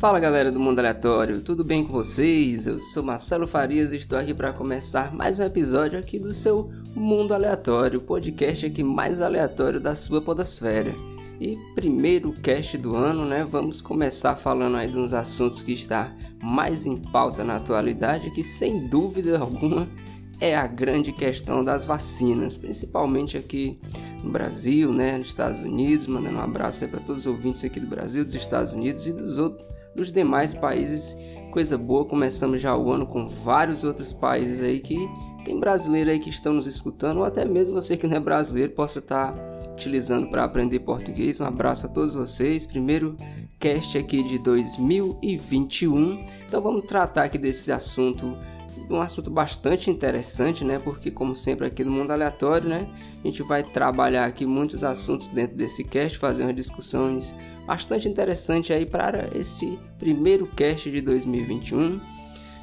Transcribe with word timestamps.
Fala 0.00 0.18
galera 0.18 0.50
do 0.50 0.58
Mundo 0.58 0.78
Aleatório, 0.78 1.42
tudo 1.42 1.62
bem 1.62 1.84
com 1.84 1.92
vocês? 1.92 2.66
Eu 2.66 2.78
sou 2.78 3.02
Marcelo 3.02 3.46
Farias 3.46 3.92
e 3.92 3.96
estou 3.96 4.18
aqui 4.18 4.32
para 4.32 4.50
começar 4.50 5.14
mais 5.14 5.38
um 5.38 5.42
episódio 5.42 5.98
aqui 5.98 6.18
do 6.18 6.32
seu 6.32 6.70
Mundo 6.94 7.34
Aleatório, 7.34 8.00
podcast 8.00 8.64
aqui 8.64 8.82
mais 8.82 9.20
aleatório 9.20 9.78
da 9.78 9.94
sua 9.94 10.22
podosfera. 10.22 10.94
E 11.38 11.58
primeiro 11.74 12.32
cast 12.32 12.78
do 12.78 12.96
ano, 12.96 13.26
né? 13.26 13.44
Vamos 13.46 13.82
começar 13.82 14.36
falando 14.36 14.78
aí 14.78 14.88
de 14.88 14.96
uns 14.96 15.12
assuntos 15.12 15.62
que 15.62 15.72
está 15.72 16.10
mais 16.42 16.86
em 16.86 16.96
pauta 16.96 17.44
na 17.44 17.56
atualidade, 17.56 18.30
que 18.30 18.42
sem 18.42 18.88
dúvida 18.88 19.38
alguma 19.38 19.86
é 20.40 20.56
a 20.56 20.66
grande 20.66 21.12
questão 21.12 21.62
das 21.62 21.84
vacinas, 21.84 22.56
principalmente 22.56 23.36
aqui 23.36 23.78
no 24.24 24.30
Brasil, 24.30 24.94
né, 24.94 25.18
nos 25.18 25.28
Estados 25.28 25.60
Unidos, 25.60 26.06
mandando 26.06 26.38
um 26.38 26.42
abraço 26.42 26.88
para 26.88 27.00
todos 27.00 27.26
os 27.26 27.26
ouvintes 27.26 27.62
aqui 27.66 27.78
do 27.78 27.86
Brasil, 27.86 28.24
dos 28.24 28.34
Estados 28.34 28.72
Unidos 28.72 29.06
e 29.06 29.12
dos 29.12 29.36
outros 29.36 29.79
dos 29.94 30.12
demais 30.12 30.54
países. 30.54 31.16
Coisa 31.52 31.76
boa, 31.76 32.04
começamos 32.04 32.60
já 32.60 32.76
o 32.76 32.92
ano 32.92 33.06
com 33.06 33.26
vários 33.26 33.82
outros 33.82 34.12
países 34.12 34.62
aí 34.62 34.78
que 34.80 35.08
tem 35.44 35.58
brasileiro 35.58 36.10
aí 36.10 36.20
que 36.20 36.30
estão 36.30 36.52
nos 36.52 36.66
escutando, 36.66 37.18
ou 37.18 37.24
até 37.24 37.44
mesmo 37.44 37.74
você 37.74 37.96
que 37.96 38.06
não 38.06 38.16
é 38.16 38.20
brasileiro 38.20 38.72
possa 38.72 38.98
estar 38.98 39.34
utilizando 39.72 40.28
para 40.28 40.44
aprender 40.44 40.80
português. 40.80 41.40
Um 41.40 41.44
abraço 41.44 41.86
a 41.86 41.88
todos 41.88 42.14
vocês. 42.14 42.66
Primeiro 42.66 43.16
cast 43.58 43.96
aqui 43.96 44.22
de 44.22 44.38
2021. 44.38 46.24
Então 46.46 46.60
vamos 46.60 46.84
tratar 46.84 47.24
aqui 47.24 47.38
desse 47.38 47.72
assunto 47.72 48.36
um 48.90 49.00
assunto 49.00 49.30
bastante 49.30 49.90
interessante, 49.90 50.64
né? 50.64 50.78
Porque 50.78 51.10
como 51.10 51.34
sempre 51.34 51.66
aqui 51.66 51.84
no 51.84 51.90
mundo 51.90 52.10
aleatório, 52.10 52.68
né, 52.68 52.88
a 53.22 53.26
gente 53.26 53.42
vai 53.42 53.62
trabalhar 53.62 54.24
aqui 54.24 54.44
muitos 54.44 54.82
assuntos 54.82 55.28
dentro 55.28 55.56
desse 55.56 55.84
cast, 55.84 56.18
fazer 56.18 56.42
umas 56.42 56.56
discussões 56.56 57.36
bastante 57.66 58.08
interessantes 58.08 58.74
aí 58.74 58.84
para 58.84 59.30
esse 59.34 59.78
primeiro 59.98 60.46
cast 60.46 60.90
de 60.90 61.00
2021, 61.00 62.00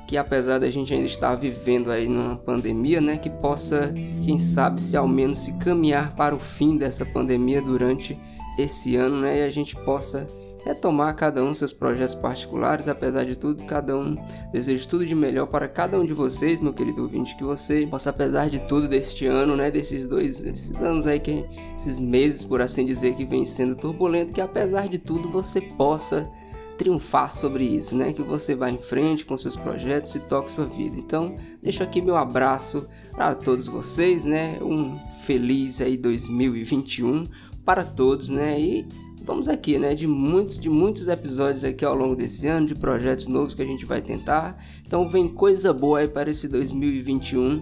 que 0.08 0.18
apesar 0.18 0.60
da 0.60 0.70
gente 0.70 0.94
ainda 0.94 1.06
estar 1.06 1.36
vivendo 1.36 1.92
aí 1.92 2.08
numa 2.08 2.36
pandemia, 2.36 3.00
né, 3.00 3.18
que 3.18 3.30
possa, 3.30 3.94
quem 4.24 4.38
sabe, 4.38 4.82
se 4.82 4.98
ao 4.98 5.08
menos 5.08 5.40
se 5.40 5.58
caminhar 5.60 6.16
para 6.16 6.36
o 6.36 6.40
fim 6.40 6.78
dessa 6.78 7.06
pandemia 7.06 7.62
durante 7.62 8.20
esse 8.58 8.96
ano, 8.96 9.22
né, 9.22 9.40
e 9.40 9.44
a 9.44 9.50
gente 9.50 9.76
possa 9.76 10.28
retomar 10.68 11.16
cada 11.16 11.44
um 11.44 11.54
seus 11.54 11.72
projetos 11.72 12.16
particulares, 12.16 12.88
apesar 12.88 13.24
de 13.24 13.38
tudo, 13.38 13.64
cada 13.64 13.98
um 13.98 14.16
desejo 14.52 14.88
tudo 14.88 15.06
de 15.06 15.16
melhor 15.16 15.48
para 15.48 15.68
cada 15.68 15.98
um 15.98 16.06
de 16.06 16.14
vocês, 16.14 16.60
meu 16.60 16.74
querido 16.74 17.04
ouvinte, 17.04 17.36
que 17.38 17.44
você 17.44 17.88
possa, 17.88 18.10
apesar 18.10 18.50
de 18.50 18.60
tudo 18.60 18.88
deste 18.88 19.26
ano, 19.26 19.56
né, 19.56 19.72
desses 19.72 20.06
dois, 20.06 20.44
esses 20.44 20.82
anos 20.82 21.08
aí 21.08 21.20
que 21.20 21.46
esses 21.76 21.98
meses, 21.98 22.44
por 22.44 22.62
assim 22.62 22.86
dizer, 22.86 23.16
que 23.16 23.26
vem 23.26 23.46
sendo 23.46 23.76
turbulento, 23.76 24.34
que 24.34 24.42
apesar 24.42 24.90
de 24.90 24.98
tudo 24.98 25.30
você 25.30 25.62
possa 25.62 26.30
triunfar 26.78 27.32
sobre 27.32 27.64
isso, 27.64 27.96
né? 27.96 28.14
Que 28.14 28.22
você 28.22 28.54
vá 28.54 28.70
em 28.70 28.78
frente 28.78 29.26
com 29.26 29.36
seus 29.36 29.56
projetos 29.56 30.14
e 30.14 30.20
toque 30.20 30.52
sua 30.52 30.66
vida. 30.66 30.96
Então, 30.96 31.36
deixo 31.62 31.82
aqui 31.82 32.04
meu 32.04 32.16
abraço 32.16 32.88
para 33.12 33.34
todos 33.34 33.66
vocês, 33.66 34.26
né? 34.26 34.60
Um 34.62 35.00
feliz 35.24 35.82
aí 35.82 35.98
2021 35.98 37.28
para 37.66 37.84
todos, 37.84 38.30
né? 38.30 38.60
E 38.60 38.88
vamos 39.28 39.48
aqui, 39.50 39.78
né, 39.78 39.94
de 39.94 40.08
muitos 40.08 40.58
de 40.58 40.70
muitos 40.70 41.10
episódios 41.10 41.66
aqui 41.66 41.84
ao 41.84 41.94
longo 41.94 42.16
desse 42.16 42.48
ano, 42.48 42.66
de 42.66 42.74
projetos 42.74 43.28
novos 43.28 43.54
que 43.54 43.62
a 43.62 43.66
gente 43.66 43.86
vai 43.86 44.02
tentar. 44.02 44.58
Então 44.86 45.06
vem 45.06 45.28
coisa 45.28 45.74
boa 45.74 46.00
aí 46.00 46.08
para 46.08 46.30
esse 46.30 46.48
2021, 46.48 47.62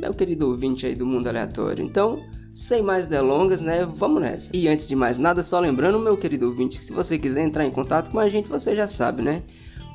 meu 0.00 0.12
querido 0.12 0.48
ouvinte 0.48 0.84
aí 0.84 0.96
do 0.96 1.06
mundo 1.06 1.28
aleatório. 1.28 1.84
Então, 1.84 2.18
sem 2.52 2.82
mais 2.82 3.06
delongas, 3.06 3.62
né, 3.62 3.86
vamos 3.86 4.20
nessa. 4.20 4.56
E 4.56 4.66
antes 4.66 4.88
de 4.88 4.96
mais 4.96 5.20
nada, 5.20 5.40
só 5.40 5.60
lembrando, 5.60 6.00
meu 6.00 6.16
querido 6.16 6.46
ouvinte, 6.46 6.78
que 6.78 6.84
se 6.84 6.92
você 6.92 7.16
quiser 7.16 7.44
entrar 7.44 7.64
em 7.64 7.70
contato 7.70 8.10
com 8.10 8.18
a 8.18 8.28
gente, 8.28 8.48
você 8.48 8.74
já 8.74 8.88
sabe, 8.88 9.22
né? 9.22 9.44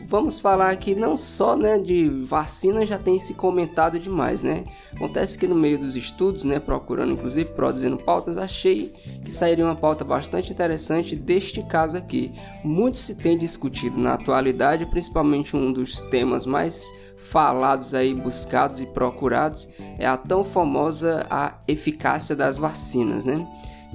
Vamos 0.07 0.39
falar 0.39 0.71
aqui 0.71 0.95
não 0.95 1.15
só 1.15 1.55
né, 1.55 1.77
de 1.77 2.09
vacina, 2.25 2.85
já 2.85 2.97
tem 2.97 3.19
se 3.19 3.33
comentado 3.35 3.99
demais, 3.99 4.41
né? 4.41 4.63
Acontece 4.95 5.37
que 5.37 5.47
no 5.47 5.55
meio 5.55 5.77
dos 5.77 5.95
estudos, 5.95 6.43
né, 6.43 6.59
procurando 6.59 7.13
inclusive, 7.13 7.51
produzindo 7.51 7.97
pautas, 7.97 8.37
achei 8.37 8.93
que 9.23 9.31
sairia 9.31 9.65
uma 9.65 9.75
pauta 9.75 10.03
bastante 10.03 10.51
interessante 10.51 11.15
deste 11.15 11.61
caso 11.63 11.95
aqui. 11.95 12.31
Muito 12.63 12.97
se 12.97 13.15
tem 13.15 13.37
discutido 13.37 13.99
na 13.99 14.13
atualidade, 14.13 14.85
principalmente 14.87 15.55
um 15.55 15.71
dos 15.71 16.01
temas 16.01 16.45
mais 16.45 16.91
falados 17.17 17.93
aí, 17.93 18.13
buscados 18.13 18.81
e 18.81 18.85
procurados, 18.87 19.69
é 19.97 20.07
a 20.07 20.17
tão 20.17 20.43
famosa 20.43 21.27
a 21.29 21.53
eficácia 21.67 22.35
das 22.35 22.57
vacinas, 22.57 23.25
né? 23.25 23.45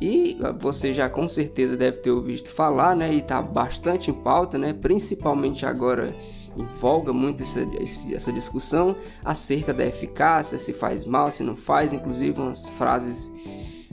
E 0.00 0.36
você 0.58 0.92
já 0.92 1.08
com 1.08 1.26
certeza 1.28 1.76
deve 1.76 1.98
ter 1.98 2.10
ouvido 2.10 2.48
falar, 2.48 2.96
né? 2.96 3.14
E 3.14 3.18
está 3.18 3.40
bastante 3.40 4.10
em 4.10 4.14
pauta, 4.14 4.58
né? 4.58 4.72
Principalmente 4.72 5.64
agora 5.64 6.14
em 6.56 6.66
folga 6.66 7.12
muito 7.12 7.42
essa, 7.42 7.66
essa 8.12 8.32
discussão 8.32 8.96
acerca 9.24 9.72
da 9.72 9.84
eficácia, 9.86 10.58
se 10.58 10.72
faz 10.72 11.04
mal, 11.04 11.30
se 11.30 11.42
não 11.42 11.56
faz, 11.56 11.92
inclusive 11.92 12.40
umas 12.40 12.68
frases. 12.68 13.32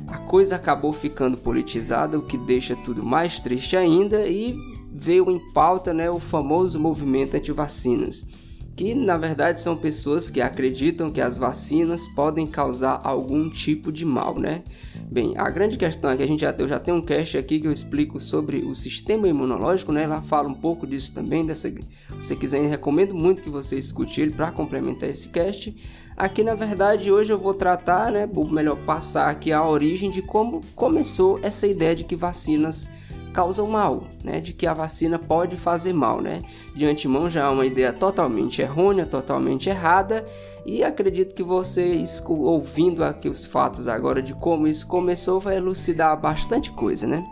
A 0.08 0.18
coisa 0.18 0.56
acabou 0.56 0.92
ficando 0.92 1.38
politizada, 1.38 2.18
o 2.18 2.26
que 2.26 2.38
deixa 2.38 2.76
tudo 2.76 3.04
mais 3.04 3.40
triste 3.40 3.78
ainda, 3.78 4.28
e 4.28 4.58
veio 4.92 5.30
em 5.32 5.40
pauta 5.54 5.94
né, 5.94 6.10
o 6.10 6.20
famoso 6.20 6.80
movimento 6.80 7.36
anti-vacinas 7.36 8.28
que 8.76 8.96
na 8.96 9.18
verdade 9.18 9.62
são 9.62 9.76
pessoas 9.76 10.30
que 10.30 10.42
acreditam 10.42 11.12
que 11.12 11.22
as 11.22 11.38
vacinas 11.38 12.08
podem 12.08 12.48
causar 12.48 13.02
algum 13.04 13.50
tipo 13.50 13.92
de 13.92 14.06
mal, 14.06 14.40
né? 14.40 14.64
Bem, 15.12 15.34
a 15.38 15.50
grande 15.50 15.78
questão 15.78 16.10
é 16.10 16.16
que 16.16 16.24
a 16.24 16.26
gente 16.26 16.40
já, 16.40 16.56
eu 16.58 16.70
já 16.70 16.80
tenho 16.80 16.96
um 16.96 17.02
cast 17.02 17.38
aqui 17.38 17.60
que 17.60 17.68
eu 17.68 17.72
explico 17.72 18.18
sobre 18.18 18.60
o 18.60 18.74
sistema 18.74 19.28
imunológico, 19.28 19.92
né? 19.92 20.04
Ela 20.04 20.22
fala 20.22 20.48
um 20.48 20.54
pouco 20.54 20.88
disso 20.88 21.14
também, 21.14 21.46
dessa, 21.46 21.68
se 21.68 21.84
você 22.18 22.34
quiser, 22.34 22.62
recomendo 22.62 23.14
muito 23.14 23.44
que 23.44 23.50
você 23.50 23.78
escute 23.78 24.22
ele 24.22 24.32
para 24.32 24.54
complementar 24.54 25.10
esse 25.10 25.28
cast. 25.28 25.76
Aqui, 26.16 26.46
na 26.46 26.56
verdade, 26.56 27.12
hoje 27.12 27.34
eu 27.34 27.38
vou 27.38 27.54
tratar, 27.54 28.10
né, 28.10 28.30
ou 28.34 28.50
melhor, 28.50 28.78
passar 28.86 29.30
aqui 29.30 29.52
a 29.52 29.68
origem 29.68 30.10
de 30.10 30.22
como 30.22 30.62
começou 30.78 31.42
essa 31.44 31.68
ideia 31.68 31.94
de 31.94 32.06
que 32.06 32.16
vacinas 32.16 32.90
causam 33.34 33.68
mal, 33.68 34.04
né? 34.24 34.40
De 34.40 34.54
que 34.54 34.68
a 34.68 34.74
vacina 34.74 35.18
pode 35.18 35.58
fazer 35.58 35.94
mal, 35.94 36.22
né? 36.22 36.42
De 36.76 36.86
antemão 36.86 37.30
já 37.30 37.46
é 37.46 37.50
uma 37.50 37.66
ideia 37.66 37.92
totalmente 37.92 38.62
errônea, 38.62 39.06
totalmente 39.06 39.70
errada, 39.70 40.24
e 40.66 40.84
acredito 40.84 41.34
que 41.34 41.44
você 41.44 42.04
ouvindo 42.28 43.04
aqui 43.04 43.28
os 43.28 43.46
fatos 43.46 43.88
agora 43.88 44.22
de 44.22 44.36
como 44.36 44.68
isso 44.68 44.88
começou 44.88 45.40
vai 45.40 45.58
elucidar 45.58 46.20
bastante 46.20 46.72
coisa, 46.72 47.08
né? 47.08 47.24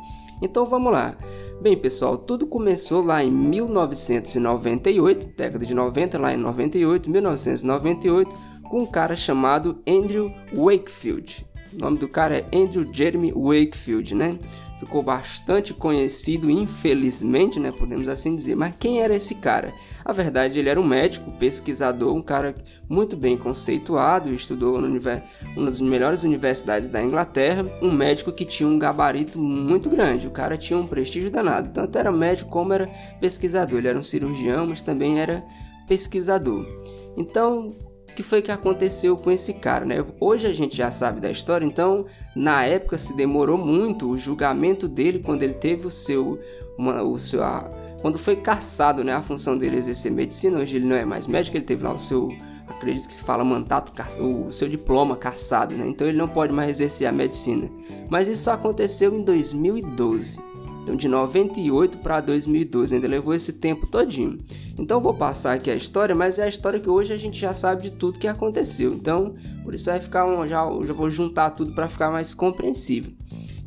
Então 0.42 0.66
vamos 0.66 0.92
lá. 0.92 1.16
Bem, 1.62 1.76
pessoal, 1.76 2.18
tudo 2.18 2.48
começou 2.48 3.04
lá 3.04 3.22
em 3.22 3.30
1998, 3.30 5.36
década 5.36 5.66
de 5.66 5.76
90, 5.76 6.18
lá 6.18 6.34
em 6.34 6.38
98, 6.38 7.10
1998, 7.10 8.36
com 8.70 8.84
um 8.84 8.86
cara 8.86 9.16
chamado 9.16 9.82
Andrew 9.86 10.32
Wakefield. 10.54 11.46
O 11.74 11.78
nome 11.78 11.98
do 11.98 12.08
cara 12.08 12.38
é 12.38 12.58
Andrew 12.58 12.88
Jeremy 12.92 13.34
Wakefield, 13.34 14.16
né? 14.16 14.40
Ficou 14.80 15.04
bastante 15.04 15.74
conhecido, 15.74 16.50
infelizmente, 16.50 17.60
né, 17.60 17.72
podemos 17.72 18.08
assim 18.08 18.36
dizer. 18.36 18.56
Mas 18.56 18.74
quem 18.80 19.02
era 19.02 19.16
esse 19.16 19.36
cara? 19.36 19.74
A 20.06 20.12
verdade, 20.12 20.58
ele 20.58 20.70
era 20.70 20.80
um 20.80 20.88
médico, 20.88 21.32
pesquisador, 21.32 22.16
um 22.16 22.22
cara 22.22 22.56
muito 22.88 23.18
bem 23.18 23.38
conceituado, 23.38 24.34
estudou 24.34 24.78
uma 24.78 25.66
das 25.66 25.82
melhores 25.82 26.24
universidades 26.24 26.88
da 26.88 27.04
Inglaterra, 27.04 27.66
um 27.82 27.92
médico 27.92 28.32
que 28.32 28.46
tinha 28.46 28.68
um 28.68 28.80
gabarito 28.80 29.38
muito 29.38 29.90
grande, 29.90 30.28
o 30.28 30.32
cara 30.32 30.58
tinha 30.58 30.80
um 30.80 30.88
prestígio 30.88 31.30
danado, 31.30 31.70
tanto 31.74 31.98
era 31.98 32.12
médico 32.12 32.50
como 32.50 32.74
era 32.74 32.88
pesquisador. 33.20 33.80
Ele 33.80 33.90
era 33.90 34.00
um 34.00 34.04
cirurgião, 34.04 34.66
mas 34.66 34.82
também 34.82 35.20
era 35.20 35.44
pesquisador. 35.88 36.66
Então, 37.18 37.76
que 38.20 38.24
foi 38.24 38.42
que 38.42 38.52
aconteceu 38.52 39.16
com 39.16 39.32
esse 39.32 39.54
cara, 39.54 39.86
né? 39.86 40.04
Hoje 40.20 40.46
a 40.46 40.52
gente 40.52 40.76
já 40.76 40.92
sabe 40.92 41.22
da 41.22 41.32
história, 41.32 41.66
então 41.66 42.06
na 42.36 42.66
época 42.66 42.98
se 42.98 43.16
demorou 43.16 43.58
muito 43.58 44.10
o 44.10 44.18
julgamento 44.18 44.90
dele 44.90 45.20
quando 45.20 45.42
ele 45.42 45.54
teve 45.54 45.88
o 45.88 45.90
seu, 45.90 46.38
uma, 46.78 47.02
o 47.02 47.18
seu 47.18 47.42
a, 47.42 47.70
quando 48.02 48.20
foi 48.20 48.36
caçado, 48.36 49.06
né, 49.06 49.14
a 49.14 49.22
função 49.22 49.58
dele 49.58 49.78
exercer 49.78 50.12
medicina. 50.12 50.60
Hoje 50.60 50.76
ele 50.76 50.86
não 50.86 50.98
é 50.98 51.06
mais 51.06 51.28
médico, 51.28 51.56
ele 51.56 51.64
teve 51.64 51.82
lá 51.82 51.94
o 51.94 51.98
seu 51.98 52.28
acredito 52.68 53.08
que 53.08 53.14
se 53.14 53.24
fala 53.24 53.42
mandato, 53.42 53.94
o 54.22 54.52
seu 54.52 54.68
diploma 54.68 55.16
caçado, 55.16 55.74
né? 55.74 55.88
Então 55.88 56.06
ele 56.06 56.18
não 56.18 56.28
pode 56.28 56.52
mais 56.52 56.72
exercer 56.72 57.08
a 57.08 57.14
medicina. 57.14 57.70
Mas 58.10 58.28
isso 58.28 58.52
aconteceu 58.52 59.16
em 59.16 59.24
2012. 59.24 60.42
Então 60.84 60.96
de 60.96 61.08
98 61.08 62.00
para 62.00 62.22
2012, 62.22 62.96
ainda 62.96 63.08
levou 63.08 63.34
esse 63.34 63.54
tempo 63.54 63.86
todinho. 63.88 64.38
Então 64.78 65.00
vou 65.00 65.14
passar 65.14 65.54
aqui 65.54 65.70
a 65.70 65.76
história, 65.76 66.16
mas 66.16 66.40
é 66.40 66.44
a 66.44 66.48
história 66.48 66.80
que 66.80 66.90
hoje 66.90 67.14
a 67.14 67.18
gente 67.18 67.40
já 67.40 67.54
sabe 67.54 67.84
de 67.84 67.92
tudo 67.92 68.20
que 68.20 68.28
aconteceu. 68.28 68.94
Então, 68.94 69.36
por 69.64 69.74
isso 69.74 69.86
vai 69.86 70.00
ficar 70.00 70.26
um, 70.26 70.48
já, 70.48 70.64
já 70.86 70.94
vou 70.94 71.10
juntar 71.10 71.52
tudo 71.52 71.74
para 71.74 71.88
ficar 71.88 72.10
mais 72.10 72.34
compreensível. 72.34 73.12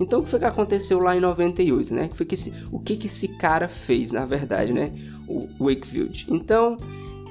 Então 0.00 0.20
o 0.20 0.22
que 0.22 0.28
foi 0.28 0.40
que 0.40 0.44
aconteceu 0.44 0.98
lá 0.98 1.16
em 1.16 1.20
98, 1.20 1.94
né? 1.94 2.08
Que 2.08 2.24
que 2.24 2.34
esse, 2.34 2.52
o 2.72 2.80
que 2.80 2.96
que 2.96 3.06
esse 3.06 3.28
cara 3.28 3.68
fez, 3.68 4.10
na 4.10 4.24
verdade, 4.24 4.72
né? 4.72 4.92
O 5.28 5.48
Wakefield. 5.60 6.26
Então, 6.28 6.76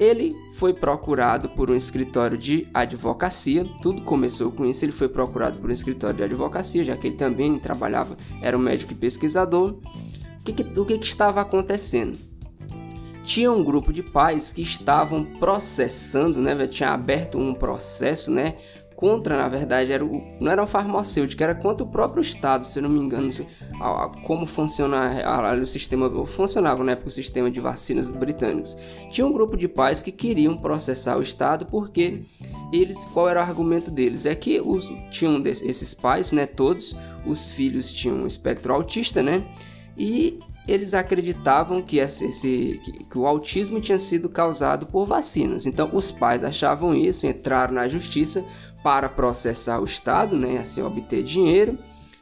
ele 0.01 0.35
foi 0.53 0.73
procurado 0.73 1.47
por 1.49 1.69
um 1.69 1.75
escritório 1.75 2.35
de 2.35 2.67
advocacia. 2.73 3.63
Tudo 3.83 4.01
começou 4.01 4.51
com 4.51 4.65
isso. 4.65 4.83
Ele 4.83 4.91
foi 4.91 5.07
procurado 5.07 5.59
por 5.59 5.69
um 5.69 5.73
escritório 5.73 6.17
de 6.17 6.23
advocacia, 6.23 6.83
já 6.83 6.97
que 6.97 7.05
ele 7.05 7.15
também 7.15 7.59
trabalhava, 7.59 8.17
era 8.41 8.57
um 8.57 8.61
médico 8.61 8.93
e 8.93 8.95
pesquisador. 8.95 9.73
O 9.73 10.43
que, 10.43 10.53
que 10.53 10.79
o 10.79 10.85
que, 10.85 10.97
que 10.97 11.05
estava 11.05 11.39
acontecendo? 11.39 12.17
Tinha 13.23 13.51
um 13.51 13.63
grupo 13.63 13.93
de 13.93 14.01
pais 14.01 14.51
que 14.51 14.63
estavam 14.63 15.23
processando, 15.23 16.41
né? 16.41 16.65
Tinha 16.65 16.89
aberto 16.89 17.37
um 17.37 17.53
processo, 17.53 18.31
né? 18.31 18.55
Contra, 19.01 19.35
na 19.35 19.49
verdade, 19.49 19.91
era 19.91 20.05
o, 20.05 20.21
não 20.39 20.51
era 20.51 20.61
um 20.61 20.67
farmacêutico, 20.67 21.41
era 21.41 21.55
contra 21.55 21.83
o 21.83 21.89
próprio 21.89 22.21
Estado, 22.21 22.67
se 22.67 22.77
eu 22.77 22.83
não 22.83 22.89
me 22.91 22.99
engano, 22.99 23.31
sei, 23.31 23.47
a, 23.81 24.05
a, 24.05 24.07
como 24.27 24.45
funciona 24.45 25.23
a, 25.25 25.55
o 25.55 25.65
sistema, 25.65 26.07
funcionava 26.27 26.83
na 26.83 26.91
época 26.91 27.07
o 27.07 27.11
sistema 27.11 27.49
de 27.49 27.59
vacinas 27.59 28.11
britânicos. 28.11 28.77
Tinha 29.09 29.25
um 29.25 29.33
grupo 29.33 29.57
de 29.57 29.67
pais 29.67 30.03
que 30.03 30.11
queriam 30.11 30.55
processar 30.55 31.17
o 31.17 31.21
Estado 31.23 31.65
porque 31.65 32.25
eles, 32.71 33.03
qual 33.05 33.27
era 33.27 33.39
o 33.39 33.43
argumento 33.43 33.89
deles? 33.89 34.27
É 34.27 34.35
que 34.35 34.61
os, 34.61 34.87
tinham 35.09 35.41
desses, 35.41 35.67
esses 35.67 35.95
pais, 35.95 36.31
né, 36.31 36.45
todos, 36.45 36.95
os 37.25 37.49
filhos 37.49 37.91
tinham 37.91 38.17
um 38.17 38.27
espectro 38.27 38.71
autista, 38.71 39.23
né, 39.23 39.43
e 39.97 40.39
eles 40.67 40.93
acreditavam 40.93 41.81
que, 41.81 41.97
esse, 41.97 42.79
que, 42.83 43.03
que, 43.05 43.17
o 43.17 43.25
autismo 43.25 43.81
tinha 43.81 43.97
sido 43.97 44.29
causado 44.29 44.85
por 44.85 45.07
vacinas. 45.07 45.65
Então, 45.65 45.89
os 45.91 46.11
pais 46.11 46.43
achavam 46.43 46.93
isso, 46.93 47.25
entraram 47.25 47.73
na 47.73 47.87
justiça 47.87 48.45
para 48.83 49.09
processar 49.09 49.79
o 49.79 49.85
Estado, 49.85 50.37
né, 50.37 50.57
assim 50.57 50.81
obter 50.81 51.23
dinheiro, 51.23 51.77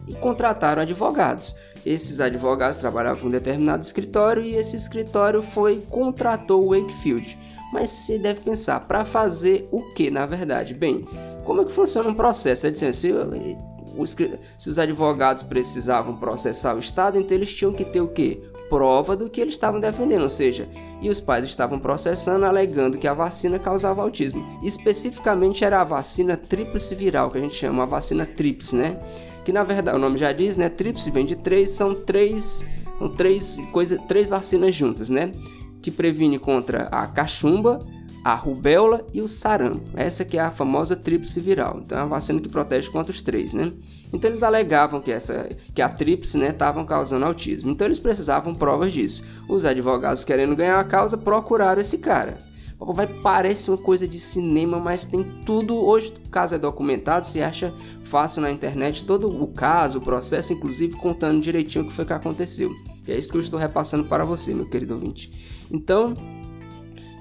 e 0.07 0.15
contrataram 0.15 0.81
advogados. 0.81 1.55
Esses 1.85 2.19
advogados 2.19 2.77
trabalhavam 2.77 3.25
em 3.25 3.27
um 3.27 3.31
determinado 3.31 3.83
escritório 3.83 4.43
e 4.43 4.55
esse 4.55 4.75
escritório 4.75 5.41
foi 5.41 5.83
contratou 5.89 6.65
o 6.65 6.69
Wakefield. 6.75 7.37
Mas 7.71 7.89
você 7.89 8.17
deve 8.17 8.41
pensar, 8.41 8.81
para 8.81 9.05
fazer 9.05 9.67
o 9.71 9.81
que 9.93 10.09
na 10.09 10.25
verdade? 10.25 10.73
Bem, 10.73 11.05
como 11.45 11.61
é 11.61 11.65
que 11.65 11.71
funciona 11.71 12.09
um 12.09 12.13
processo? 12.13 12.65
É 12.65 12.71
dizer, 12.71 12.93
se, 12.93 13.13
os, 13.95 14.15
se 14.57 14.69
os 14.69 14.79
advogados 14.79 15.43
precisavam 15.43 16.17
processar 16.17 16.75
o 16.75 16.79
Estado, 16.79 17.19
então 17.19 17.37
eles 17.37 17.53
tinham 17.53 17.73
que 17.73 17.85
ter 17.85 18.01
o 18.01 18.07
que? 18.07 18.41
Prova 18.69 19.15
do 19.15 19.29
que 19.29 19.41
eles 19.41 19.55
estavam 19.55 19.79
defendendo, 19.79 20.21
ou 20.21 20.29
seja, 20.29 20.69
e 21.01 21.09
os 21.09 21.19
pais 21.19 21.43
estavam 21.43 21.79
processando 21.79 22.45
alegando 22.45 22.97
que 22.97 23.07
a 23.07 23.13
vacina 23.13 23.57
causava 23.57 24.01
autismo. 24.01 24.45
Especificamente 24.63 25.65
era 25.65 25.81
a 25.81 25.83
vacina 25.83 26.37
tríplice 26.37 26.93
viral, 26.95 27.31
que 27.31 27.37
a 27.37 27.41
gente 27.41 27.55
chama 27.55 27.83
a 27.83 27.85
vacina 27.85 28.25
tríplice, 28.25 28.75
né? 28.75 28.97
Que 29.43 29.51
na 29.51 29.63
verdade 29.63 29.97
o 29.97 29.99
nome 29.99 30.17
já 30.17 30.31
diz, 30.31 30.55
né? 30.55 30.69
Tríplice 30.69 31.11
vem 31.11 31.25
de 31.25 31.35
três, 31.35 31.71
são 31.71 31.95
três, 31.95 32.65
são 32.97 33.09
três 33.09 33.57
coisas, 33.71 33.99
três 34.07 34.29
vacinas 34.29 34.75
juntas, 34.75 35.09
né? 35.09 35.31
Que 35.81 35.89
previne 35.89 36.37
contra 36.37 36.83
a 36.91 37.07
cachumba, 37.07 37.79
a 38.23 38.35
rubéola 38.35 39.05
e 39.13 39.21
o 39.21 39.27
sarampo. 39.27 39.91
Essa 39.95 40.25
que 40.25 40.37
é 40.37 40.41
a 40.41 40.51
famosa 40.51 40.95
tríplice 40.95 41.39
viral. 41.39 41.81
Então 41.83 41.97
é 41.97 42.01
uma 42.01 42.09
vacina 42.09 42.39
que 42.41 42.49
protege 42.49 42.89
contra 42.89 43.11
os 43.11 43.21
três, 43.21 43.53
né? 43.53 43.71
Então 44.11 44.29
eles 44.29 44.43
alegavam 44.43 44.99
que 44.99 45.11
essa 45.11 45.49
que 45.73 45.81
a 45.81 45.89
tríplice, 45.89 46.37
né, 46.37 46.49
estavam 46.49 46.85
causando 46.85 47.25
autismo. 47.25 47.71
Então 47.71 47.87
eles 47.87 47.99
precisavam 47.99 48.53
provas 48.53 48.91
disso. 48.91 49.25
Os 49.47 49.65
advogados 49.65 50.25
querendo 50.25 50.55
ganhar 50.55 50.79
a 50.79 50.83
causa 50.83 51.17
procuraram 51.17 51.79
esse 51.79 51.99
cara. 51.99 52.37
Vai 52.79 53.07
parece 53.07 53.69
uma 53.69 53.77
coisa 53.77 54.07
de 54.07 54.17
cinema, 54.17 54.79
mas 54.79 55.03
tem 55.03 55.21
tudo. 55.45 55.75
Hoje 55.75 56.13
o 56.25 56.29
caso 56.29 56.55
é 56.55 56.57
documentado, 56.57 57.25
se 57.25 57.41
acha 57.41 57.73
fácil 58.01 58.41
na 58.41 58.51
internet 58.51 59.03
todo 59.03 59.27
o 59.29 59.47
caso, 59.47 59.99
o 59.99 60.01
processo, 60.01 60.53
inclusive 60.53 60.95
contando 60.95 61.41
direitinho 61.41 61.83
o 61.83 61.87
que 61.89 61.93
foi 61.93 62.05
que 62.05 62.13
aconteceu. 62.13 62.71
E 63.05 63.11
é 63.11 63.17
isso 63.17 63.29
que 63.31 63.37
eu 63.37 63.41
estou 63.41 63.59
repassando 63.59 64.05
para 64.05 64.23
você, 64.23 64.53
meu 64.53 64.65
querido 64.65 64.93
ouvinte. 64.93 65.29
Então, 65.69 66.13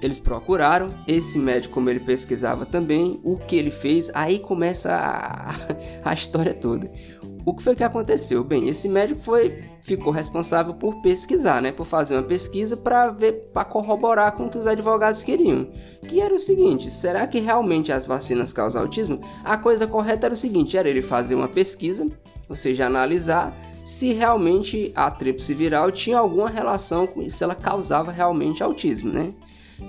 eles 0.01 0.19
procuraram, 0.19 0.93
esse 1.07 1.37
médico, 1.37 1.73
como 1.73 1.89
ele 1.89 1.99
pesquisava 1.99 2.65
também, 2.65 3.19
o 3.23 3.37
que 3.37 3.55
ele 3.55 3.71
fez, 3.71 4.09
aí 4.13 4.39
começa 4.39 4.91
a, 4.93 5.55
a 6.09 6.13
história 6.13 6.53
toda. 6.53 6.91
O 7.45 7.53
que 7.53 7.63
foi 7.63 7.75
que 7.75 7.83
aconteceu? 7.83 8.43
Bem, 8.43 8.67
esse 8.69 8.87
médico 8.87 9.21
foi 9.21 9.63
ficou 9.81 10.11
responsável 10.11 10.73
por 10.73 11.01
pesquisar, 11.01 11.61
né, 11.61 11.71
por 11.71 11.85
fazer 11.85 12.15
uma 12.15 12.23
pesquisa 12.23 12.75
para 12.75 13.09
ver, 13.11 13.49
para 13.53 13.65
corroborar 13.65 14.33
com 14.33 14.45
o 14.45 14.49
que 14.49 14.57
os 14.57 14.67
advogados 14.67 15.23
queriam, 15.23 15.67
que 16.07 16.21
era 16.21 16.33
o 16.33 16.39
seguinte: 16.39 16.91
será 16.91 17.25
que 17.25 17.39
realmente 17.39 17.91
as 17.91 18.05
vacinas 18.05 18.53
causam 18.53 18.81
autismo? 18.81 19.21
A 19.43 19.57
coisa 19.57 19.87
correta 19.87 20.27
era 20.27 20.33
o 20.33 20.37
seguinte: 20.37 20.77
era 20.77 20.89
ele 20.89 21.01
fazer 21.01 21.33
uma 21.33 21.47
pesquisa, 21.47 22.05
ou 22.47 22.55
seja, 22.55 22.85
analisar 22.85 23.57
se 23.83 24.13
realmente 24.13 24.91
a 24.95 25.09
tríplice 25.09 25.53
viral 25.53 25.89
tinha 25.91 26.17
alguma 26.17 26.49
relação 26.49 27.07
com 27.07 27.21
isso, 27.21 27.37
se 27.37 27.43
ela 27.43 27.55
causava 27.55 28.11
realmente 28.11 28.61
autismo, 28.61 29.11
né? 29.11 29.33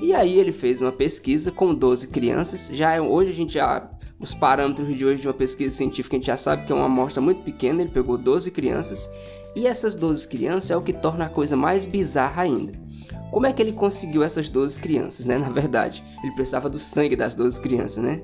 E 0.01 0.15
aí 0.15 0.39
ele 0.39 0.53
fez 0.53 0.81
uma 0.81 0.93
pesquisa 0.93 1.51
com 1.51 1.75
12 1.75 2.09
crianças. 2.09 2.71
Já 2.73 2.93
é, 2.93 3.01
hoje 3.01 3.31
a 3.31 3.35
gente 3.35 3.55
já 3.55 3.91
os 4.21 4.35
parâmetros 4.35 4.95
de 4.95 5.05
hoje 5.05 5.23
de 5.23 5.29
uma 5.29 5.35
pesquisa 5.35 5.75
científica 5.75 6.15
a 6.15 6.19
gente 6.19 6.27
já 6.27 6.37
sabe 6.37 6.67
que 6.67 6.73
é 6.73 6.75
uma 6.75 6.85
amostra 6.85 7.23
muito 7.23 7.43
pequena, 7.43 7.81
ele 7.81 7.91
pegou 7.91 8.19
12 8.19 8.51
crianças. 8.51 9.09
E 9.57 9.67
essas 9.67 9.95
12 9.95 10.29
crianças 10.29 10.71
é 10.71 10.77
o 10.77 10.83
que 10.83 10.93
torna 10.93 11.25
a 11.25 11.29
coisa 11.29 11.57
mais 11.57 11.87
bizarra 11.87 12.43
ainda. 12.43 12.73
Como 13.31 13.47
é 13.47 13.53
que 13.53 13.63
ele 13.63 13.73
conseguiu 13.73 14.23
essas 14.23 14.51
12 14.51 14.79
crianças, 14.79 15.25
né? 15.25 15.39
Na 15.39 15.49
verdade, 15.49 16.05
ele 16.23 16.33
precisava 16.33 16.69
do 16.69 16.79
sangue 16.79 17.17
das 17.17 17.35
12 17.35 17.61
crianças, 17.61 18.03
né? 18.05 18.23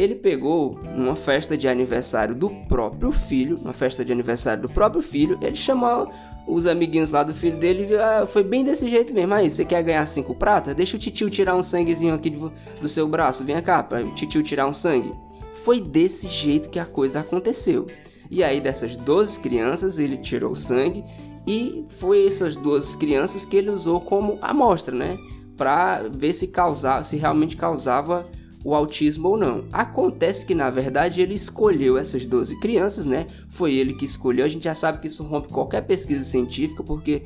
Ele 0.00 0.14
pegou 0.14 0.80
numa 0.96 1.14
festa 1.14 1.58
de 1.58 1.68
aniversário 1.68 2.34
do 2.34 2.48
próprio 2.48 3.12
filho, 3.12 3.58
uma 3.60 3.74
festa 3.74 4.02
de 4.02 4.10
aniversário 4.10 4.62
do 4.62 4.68
próprio 4.70 5.02
filho, 5.02 5.38
ele 5.42 5.54
chamou 5.54 6.10
os 6.46 6.66
amiguinhos 6.66 7.10
lá 7.10 7.22
do 7.22 7.34
filho 7.34 7.58
dele, 7.58 7.94
ah, 7.96 8.26
foi 8.26 8.42
bem 8.42 8.64
desse 8.64 8.88
jeito 8.88 9.12
mesmo. 9.12 9.34
Aí, 9.34 9.50
você 9.50 9.62
quer 9.62 9.82
ganhar 9.82 10.06
cinco 10.06 10.34
pratas? 10.34 10.74
Deixa 10.74 10.96
o 10.96 10.98
titio 10.98 11.28
tirar 11.28 11.54
um 11.54 11.62
sanguezinho 11.62 12.14
aqui 12.14 12.30
do, 12.30 12.88
seu 12.88 13.06
braço. 13.06 13.44
Vem 13.44 13.60
cá, 13.60 13.82
para 13.82 14.02
o 14.02 14.14
titio 14.14 14.42
tirar 14.42 14.66
um 14.66 14.72
sangue. 14.72 15.12
Foi 15.52 15.78
desse 15.78 16.30
jeito 16.30 16.70
que 16.70 16.78
a 16.78 16.86
coisa 16.86 17.20
aconteceu. 17.20 17.86
E 18.30 18.42
aí, 18.42 18.58
dessas 18.58 18.96
12 18.96 19.38
crianças, 19.40 19.98
ele 19.98 20.16
tirou 20.16 20.56
sangue 20.56 21.04
e 21.46 21.84
foi 21.90 22.26
essas 22.26 22.56
12 22.56 22.96
crianças 22.96 23.44
que 23.44 23.54
ele 23.54 23.68
usou 23.68 24.00
como 24.00 24.38
amostra, 24.40 24.96
né? 24.96 25.18
Para 25.58 26.04
ver 26.10 26.32
se 26.32 26.48
causava, 26.48 27.02
se 27.02 27.18
realmente 27.18 27.54
causava 27.54 28.26
o 28.64 28.74
autismo 28.74 29.28
ou 29.28 29.36
não. 29.36 29.64
Acontece 29.72 30.44
que 30.44 30.54
na 30.54 30.70
verdade 30.70 31.22
ele 31.22 31.34
escolheu 31.34 31.96
essas 31.96 32.26
12 32.26 32.60
crianças, 32.60 33.04
né? 33.04 33.26
Foi 33.48 33.74
ele 33.74 33.94
que 33.94 34.04
escolheu. 34.04 34.44
A 34.44 34.48
gente 34.48 34.64
já 34.64 34.74
sabe 34.74 34.98
que 34.98 35.06
isso 35.06 35.22
rompe 35.22 35.48
qualquer 35.48 35.82
pesquisa 35.82 36.24
científica, 36.24 36.82
porque 36.82 37.24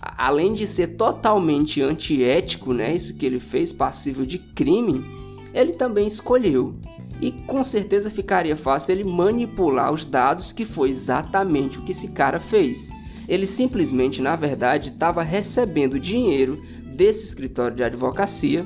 além 0.00 0.54
de 0.54 0.66
ser 0.66 0.96
totalmente 0.96 1.82
antiético, 1.82 2.72
né? 2.72 2.94
Isso 2.94 3.16
que 3.16 3.26
ele 3.26 3.40
fez, 3.40 3.72
passível 3.72 4.24
de 4.24 4.38
crime, 4.38 5.04
ele 5.52 5.72
também 5.72 6.06
escolheu. 6.06 6.74
E 7.20 7.32
com 7.32 7.64
certeza 7.64 8.10
ficaria 8.10 8.56
fácil 8.56 8.92
ele 8.92 9.04
manipular 9.04 9.92
os 9.92 10.04
dados, 10.04 10.52
que 10.52 10.64
foi 10.64 10.90
exatamente 10.90 11.78
o 11.78 11.82
que 11.82 11.92
esse 11.92 12.08
cara 12.08 12.38
fez. 12.38 12.90
Ele 13.26 13.46
simplesmente, 13.46 14.22
na 14.22 14.36
verdade, 14.36 14.90
estava 14.90 15.22
recebendo 15.22 15.98
dinheiro 15.98 16.62
desse 16.94 17.24
escritório 17.24 17.76
de 17.76 17.82
advocacia 17.82 18.64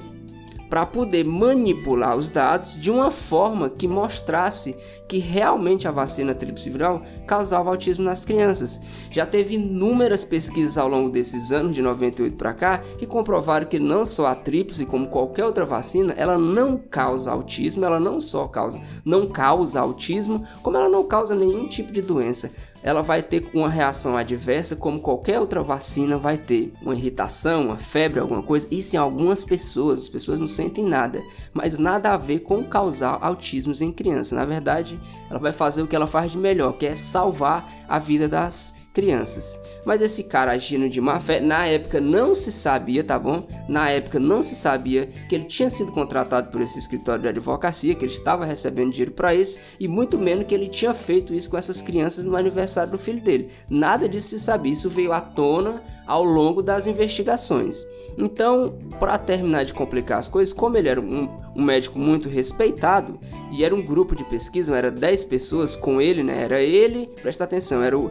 para 0.71 0.87
poder 0.87 1.25
manipular 1.25 2.17
os 2.17 2.29
dados 2.29 2.81
de 2.81 2.93
uma 2.93 3.11
forma 3.11 3.69
que 3.69 3.89
mostrasse 3.89 4.77
que 5.09 5.19
realmente 5.19 5.89
a 5.89 5.91
vacina 5.91 6.33
tríplice 6.33 6.71
viral 6.71 7.03
causava 7.27 7.69
autismo 7.69 8.05
nas 8.05 8.25
crianças. 8.25 8.81
Já 9.11 9.27
teve 9.27 9.57
inúmeras 9.57 10.25
pesquisas 10.25 10.79
ao 10.79 10.89
longo 10.89 11.11
desses 11.11 11.51
anos, 11.51 11.75
de 11.75 11.83
98 11.83 12.37
para 12.37 12.55
cá, 12.55 12.79
que 12.97 13.05
comprovaram 13.05 13.67
que 13.67 13.81
não 13.81 14.05
só 14.05 14.27
a 14.27 14.37
tríplice, 14.37 14.87
como 14.87 15.09
qualquer 15.09 15.45
outra 15.45 15.67
vacina, 15.67 16.15
ela 16.17 16.39
não 16.39 16.79
causa 16.79 17.33
autismo, 17.33 17.85
ela 17.85 17.99
não 17.99 18.21
só 18.21 18.47
causa, 18.47 18.81
não 19.05 19.27
causa 19.27 19.81
autismo, 19.81 20.47
como 20.63 20.77
ela 20.77 20.89
não 20.89 21.03
causa 21.03 21.35
nenhum 21.35 21.67
tipo 21.67 21.91
de 21.91 22.01
doença 22.01 22.53
ela 22.83 23.03
vai 23.03 23.23
ter 23.23 23.49
uma 23.53 23.69
reação 23.69 24.17
adversa 24.17 24.77
como 24.77 25.01
qualquer 25.01 25.39
outra 25.39 25.63
vacina 25.63 26.17
vai 26.17 26.39
ter. 26.39 26.73
Uma 26.83 26.95
irritação, 26.95 27.67
uma 27.67 27.77
febre, 27.77 28.21
alguma 28.21 28.43
coisa. 28.43 28.67
Isso 28.71 28.97
em 28.97 28.99
algumas 28.99 29.45
pessoas, 29.45 30.01
as 30.01 30.09
pessoas 30.09 30.41
não 30.41 30.49
sentem 30.49 30.85
nada, 30.85 31.23
mas 31.53 31.79
nada 31.79 32.13
a 32.13 32.17
ver 32.17 32.41
com 32.41 32.65
causar 32.65 33.19
autismos 33.21 33.83
em 33.83 33.93
criança. 33.93 34.35
Na 34.35 34.45
verdade, 34.45 34.99
ela 35.29 35.39
vai 35.39 35.53
fazer 35.53 35.83
o 35.83 35.87
que 35.87 35.97
ela 35.97 36.07
faz 36.07 36.33
de 36.33 36.39
melhor, 36.39 36.73
que 36.73 36.87
é 36.87 36.95
salvar 36.95 37.67
a 37.89 37.99
vida 37.99 38.29
das 38.29 38.80
crianças. 38.93 39.61
Mas 39.85 40.01
esse 40.01 40.25
cara 40.25 40.53
agindo 40.53 40.89
de 40.89 41.01
má 41.01 41.21
fé, 41.21 41.41
na 41.41 41.67
época 41.67 42.01
não 42.01 42.35
se 42.35 42.51
sabia, 42.51 43.05
tá 43.05 43.19
bom? 43.19 43.47
Na 43.69 43.91
época 43.91 44.19
não 44.19 44.43
se 44.43 44.55
sabia 44.55 45.07
que 45.29 45.35
ele 45.35 45.45
tinha 45.45 45.71
sido 45.71 45.93
contratado 45.93 46.51
por 46.51 46.61
esse 46.61 46.79
escritório 46.79 47.23
de 47.23 47.29
advocacia, 47.29 47.95
que 47.95 48.05
ele 48.05 48.13
estava 48.13 48.45
recebendo 48.45 48.91
dinheiro 48.91 49.13
para 49.13 49.35
isso, 49.35 49.59
e 49.79 49.87
muito 49.87 50.19
menos 50.19 50.45
que 50.45 50.55
ele 50.55 50.69
tinha 50.69 50.93
feito 50.93 51.35
isso 51.35 51.51
com 51.51 51.59
essas 51.59 51.81
crianças 51.81 52.25
no 52.25 52.37
aniversário 52.37 52.93
do 52.93 52.99
filho 52.99 53.21
dele. 53.21 53.49
Nada 53.69 54.09
disso 54.09 54.29
se 54.29 54.41
sabia, 54.41 54.73
isso 54.73 54.91
veio 54.91 55.13
à 55.13 55.21
tona 55.21 55.83
ao 56.11 56.25
longo 56.25 56.61
das 56.61 56.89
investigações. 56.89 57.87
Então, 58.19 58.77
para 58.99 59.17
terminar 59.17 59.65
de 59.65 59.73
complicar 59.73 60.19
as 60.19 60.27
coisas, 60.27 60.53
como 60.53 60.77
ele 60.77 60.89
era 60.89 61.01
um, 61.01 61.29
um, 61.55 61.63
médico 61.63 61.99
muito 61.99 62.29
respeitado 62.29 63.19
e 63.53 63.65
era 63.65 63.75
um 63.75 63.83
grupo 63.83 64.15
de 64.15 64.25
pesquisa, 64.25 64.77
era 64.77 64.91
10 64.91 65.25
pessoas 65.27 65.75
com 65.75 66.01
ele, 66.01 66.23
né? 66.23 66.43
Era 66.43 66.63
ele, 66.63 67.09
presta 67.21 67.45
atenção, 67.45 67.83
era 67.83 67.99
o, 67.99 68.11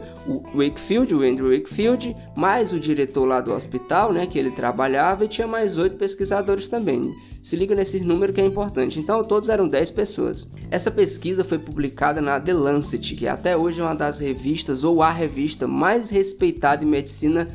Wakefield, 0.53 1.13
o 1.15 1.22
Andrew 1.22 1.51
Wakefield, 1.51 2.15
mais 2.36 2.72
o 2.74 2.79
diretor 2.79 3.25
lá 3.25 3.41
do 3.41 3.53
hospital, 3.53 4.12
né? 4.12 4.25
Que 4.27 4.38
ele 4.38 4.51
trabalhava 4.51 5.25
e 5.25 5.27
tinha 5.27 5.48
mais 5.48 5.77
oito 5.77 5.96
pesquisadores 5.96 6.67
também. 6.67 7.13
Se 7.41 7.55
liga 7.55 7.74
nesse 7.74 8.01
número 8.01 8.34
que 8.34 8.41
é 8.41 8.46
importante. 8.46 9.00
Então, 9.00 9.24
todos 9.24 9.48
eram 9.48 9.67
10 9.67 9.91
pessoas. 9.91 10.53
Essa 10.69 10.91
pesquisa 10.91 11.43
foi 11.43 11.58
publicada 11.58 12.19
na 12.22 12.39
The 12.39 12.53
Lancet, 12.53 13.15
que 13.15 13.27
até 13.27 13.55
hoje 13.55 13.79
é 13.79 13.84
uma 13.84 13.96
das 13.96 14.19
revistas 14.19 14.84
ou 14.84 15.01
a 15.01 15.10
revista 15.10 15.67
mais 15.67 16.10
respeitada 16.10 16.84
em 16.84 16.88
medicina 16.88 17.48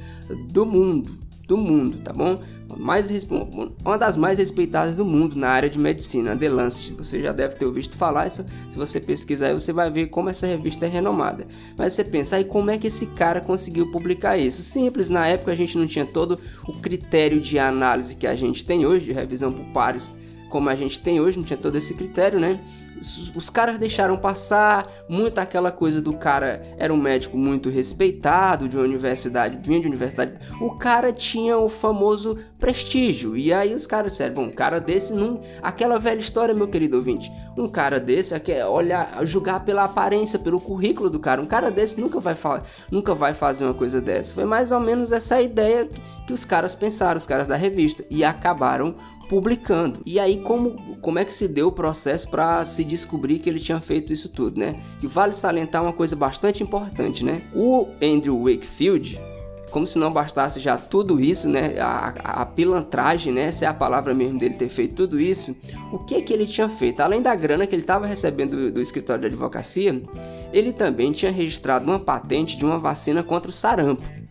do 0.49 0.65
mundo, 0.65 1.19
do 1.47 1.57
mundo, 1.57 1.99
tá 1.99 2.13
bom? 2.13 2.41
Mais, 2.77 3.11
uma 3.85 3.99
das 3.99 4.17
mais 4.17 4.39
respeitadas 4.39 4.97
do 4.97 5.05
mundo 5.05 5.37
na 5.37 5.49
área 5.49 5.69
de 5.69 5.79
medicina, 5.79 6.33
a 6.33 6.37
The 6.37 6.49
Lancet. 6.49 6.93
Você 6.95 7.23
já 7.23 7.33
deve 7.33 7.57
ter 7.57 7.65
ouvido 7.65 7.95
falar 7.95 8.27
isso. 8.27 8.45
Se 8.69 8.77
você 8.77 9.01
pesquisar 9.01 9.53
você 9.53 9.73
vai 9.73 9.91
ver 9.91 10.07
como 10.07 10.31
essa 10.31 10.47
revista 10.47 10.87
é 10.87 10.89
renomada. 10.89 11.47
Mas 11.77 11.93
você 11.93 12.05
pensa, 12.05 12.37
aí 12.37 12.45
como 12.45 12.71
é 12.71 12.79
que 12.79 12.87
esse 12.87 13.07
cara 13.09 13.41
conseguiu 13.41 13.91
publicar 13.91 14.37
isso? 14.37 14.63
Simples, 14.63 15.09
na 15.09 15.27
época 15.27 15.53
a 15.53 15.55
gente 15.55 15.77
não 15.79 15.87
tinha 15.87 16.05
todo 16.05 16.39
o 16.67 16.73
critério 16.73 17.41
de 17.41 17.59
análise 17.59 18.17
que 18.17 18.27
a 18.27 18.35
gente 18.35 18.65
tem 18.65 18.87
hoje, 18.87 19.07
de 19.07 19.13
revisão 19.13 19.53
por 19.53 19.65
pares, 19.67 20.15
como 20.49 20.69
a 20.69 20.75
gente 20.75 21.01
tem 21.01 21.21
hoje, 21.21 21.37
não 21.37 21.45
tinha 21.45 21.57
todo 21.57 21.77
esse 21.77 21.95
critério, 21.95 22.39
né? 22.39 22.61
Os 23.35 23.51
caras 23.51 23.79
deixaram 23.79 24.17
passar 24.17 24.87
muito 25.09 25.39
aquela 25.39 25.71
coisa 25.71 26.01
do 26.01 26.15
cara 26.15 26.63
era 26.79 26.93
um 26.93 26.97
médico 26.97 27.37
muito 27.37 27.69
respeitado 27.69 28.69
de 28.69 28.77
uma 28.77 28.85
universidade, 28.85 29.59
vinha 29.63 29.81
de 29.81 29.87
universidade. 29.87 30.33
O 30.61 30.77
cara 30.77 31.13
tinha 31.13 31.59
o 31.59 31.69
famoso 31.69 32.39
prestígio. 32.59 33.37
E 33.37 33.53
aí 33.53 33.75
os 33.75 33.87
caras 33.87 34.13
disseram, 34.13 34.35
bom, 34.35 34.45
um 34.45 34.51
cara 34.51 34.81
desse 34.81 35.13
não, 35.13 35.41
aquela 35.63 35.99
velha 35.99 36.19
história, 36.19 36.55
meu 36.55 36.67
querido 36.67 36.97
ouvinte. 36.97 37.31
Um 37.57 37.69
cara 37.69 38.01
desse 38.01 38.35
é 38.51 38.67
olhar, 38.67 39.25
julgar 39.25 39.65
pela 39.65 39.85
aparência, 39.85 40.39
pelo 40.39 40.59
currículo 40.59 41.11
do 41.11 41.21
cara. 41.21 41.43
Um 41.43 41.47
cara 41.47 41.71
desse 41.71 42.01
nunca 42.01 42.19
vai 42.19 42.35
nunca 42.91 43.15
vai 43.15 43.35
fazer 43.35 43.65
uma 43.65 43.75
coisa 43.75 44.01
dessa. 44.01 44.35
Foi 44.35 44.45
mais 44.45 44.73
ou 44.73 44.81
menos 44.81 45.13
essa 45.13 45.41
ideia 45.41 45.89
que 46.27 46.33
os 46.33 46.45
caras 46.45 46.75
pensaram, 46.75 47.19
os 47.19 47.27
caras 47.27 47.47
da 47.47 47.55
revista, 47.55 48.05
e 48.09 48.25
acabaram 48.25 48.97
publicando. 49.29 50.01
E 50.05 50.19
aí 50.19 50.41
como, 50.41 50.97
como 51.01 51.19
é 51.19 51.25
que 51.25 51.33
se 51.33 51.49
deu 51.49 51.69
o 51.69 51.73
processo 51.73 52.31
para 52.31 52.65
se 52.65 52.85
descobrir 52.95 53.39
que 53.39 53.49
ele 53.49 53.61
tinha 53.61 53.81
feito 53.81 54.13
isso 54.13 54.29
tudo, 54.29 54.59
né? 54.59 54.81
Que 55.01 55.07
vale 55.07 55.35
salientar 55.35 55.83
uma 55.83 55.93
coisa 55.93 56.15
bastante 56.15 56.63
importante, 56.63 57.25
né? 57.25 57.43
O 57.55 57.89
Andrew 58.03 58.45
Wakefield, 58.45 59.21
como 59.71 59.87
se 59.87 59.99
não 59.99 60.13
bastasse 60.13 60.61
já 60.61 60.77
tudo 60.77 61.21
isso, 61.21 61.49
né? 61.49 61.79
A, 61.81 62.43
a 62.43 62.47
pilantragem, 62.47 63.33
né? 63.33 63.45
Essa 63.45 63.65
é 63.65 63.69
a 63.69 63.75
palavra 63.75 64.15
mesmo 64.15 64.39
dele 64.39 64.55
ter 64.55 64.69
feito 64.69 64.95
tudo 64.95 65.21
isso. 65.21 65.57
O 65.93 65.99
que 65.99 66.23
que 66.23 66.33
ele 66.33 66.47
tinha 66.47 66.69
feito? 66.69 67.01
Além 67.01 67.21
da 67.21 67.35
grana 67.35 67.67
que 67.67 67.75
ele 67.75 67.83
estava 67.83 68.07
recebendo 68.07 68.57
do, 68.57 68.73
do 68.73 68.81
escritório 68.81 69.23
de 69.23 69.27
advocacia, 69.27 70.03
ele 70.53 70.73
também 70.73 71.13
tinha 71.13 71.33
registrado 71.33 71.85
uma 71.85 71.99
patente 71.99 72.57
de 72.57 72.65
uma 72.65 72.79
vacina 72.79 73.23
contra 73.23 73.51
o 73.51 73.55
sarampo 73.55 74.25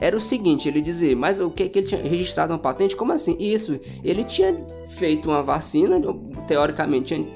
era 0.00 0.16
o 0.16 0.20
seguinte, 0.20 0.68
ele 0.68 0.80
dizer, 0.80 1.16
mas 1.16 1.40
o 1.40 1.50
que 1.50 1.68
que 1.68 1.78
ele 1.78 1.86
tinha 1.86 2.02
registrado 2.02 2.52
uma 2.52 2.58
patente? 2.58 2.96
Como 2.96 3.12
assim? 3.12 3.36
Isso, 3.38 3.80
ele 4.02 4.24
tinha 4.24 4.54
feito 4.86 5.30
uma 5.30 5.42
vacina, 5.42 5.98
teoricamente 6.46 7.14
tinha 7.14 7.26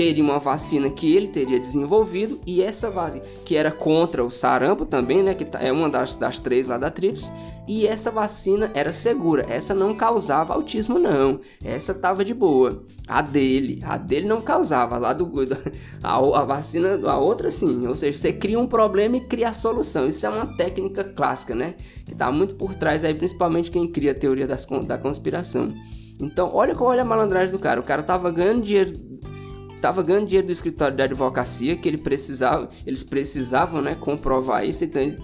teria 0.00 0.24
uma 0.24 0.38
vacina 0.38 0.88
que 0.88 1.14
ele 1.14 1.28
teria 1.28 1.60
desenvolvido 1.60 2.40
e 2.46 2.62
essa 2.62 2.88
vacina 2.90 3.22
que 3.44 3.54
era 3.54 3.70
contra 3.70 4.24
o 4.24 4.30
sarampo 4.30 4.86
também, 4.86 5.22
né, 5.22 5.34
que 5.34 5.44
tá, 5.44 5.60
é 5.60 5.70
uma 5.70 5.90
das, 5.90 6.16
das 6.16 6.40
três 6.40 6.66
lá 6.66 6.78
da 6.78 6.90
TRIPS, 6.90 7.30
e 7.68 7.86
essa 7.86 8.10
vacina 8.10 8.70
era 8.72 8.92
segura, 8.92 9.44
essa 9.46 9.74
não 9.74 9.94
causava 9.94 10.54
autismo 10.54 10.98
não, 10.98 11.38
essa 11.62 11.92
tava 11.92 12.24
de 12.24 12.32
boa. 12.32 12.82
A 13.06 13.20
dele, 13.20 13.82
a 13.84 13.98
dele 13.98 14.26
não 14.26 14.40
causava, 14.40 14.96
lá 14.96 15.12
do 15.12 15.30
a, 16.02 16.16
a 16.16 16.44
vacina, 16.44 16.98
a 17.06 17.18
outra 17.18 17.50
sim, 17.50 17.86
ou 17.86 17.94
seja, 17.94 18.16
você 18.16 18.32
cria 18.32 18.58
um 18.58 18.66
problema 18.66 19.18
e 19.18 19.20
cria 19.20 19.50
a 19.50 19.52
solução. 19.52 20.08
Isso 20.08 20.24
é 20.24 20.30
uma 20.30 20.46
técnica 20.56 21.04
clássica, 21.04 21.54
né, 21.54 21.74
que 22.06 22.14
tá 22.14 22.32
muito 22.32 22.54
por 22.54 22.74
trás 22.74 23.04
aí, 23.04 23.12
principalmente 23.12 23.70
quem 23.70 23.86
cria 23.86 24.12
a 24.12 24.14
teoria 24.14 24.46
das, 24.46 24.64
da 24.64 24.96
conspiração. 24.96 25.74
Então, 26.18 26.50
olha 26.54 26.74
qual 26.74 26.90
olha 26.90 27.02
a 27.02 27.04
malandragem 27.04 27.50
do 27.50 27.58
cara. 27.58 27.80
O 27.80 27.82
cara 27.82 28.02
tava 28.02 28.30
ganhando 28.30 28.62
dinheiro 28.62 29.09
estava 29.80 30.02
ganhando 30.02 30.26
dinheiro 30.26 30.46
do 30.46 30.52
escritório 30.52 30.94
de 30.94 31.02
advocacia 31.02 31.74
que 31.74 31.88
ele 31.88 31.98
precisava, 31.98 32.68
eles 32.86 33.02
precisavam, 33.02 33.80
né, 33.80 33.94
comprovar 33.94 34.64
isso, 34.64 34.84
então 34.84 35.02
ele 35.02 35.18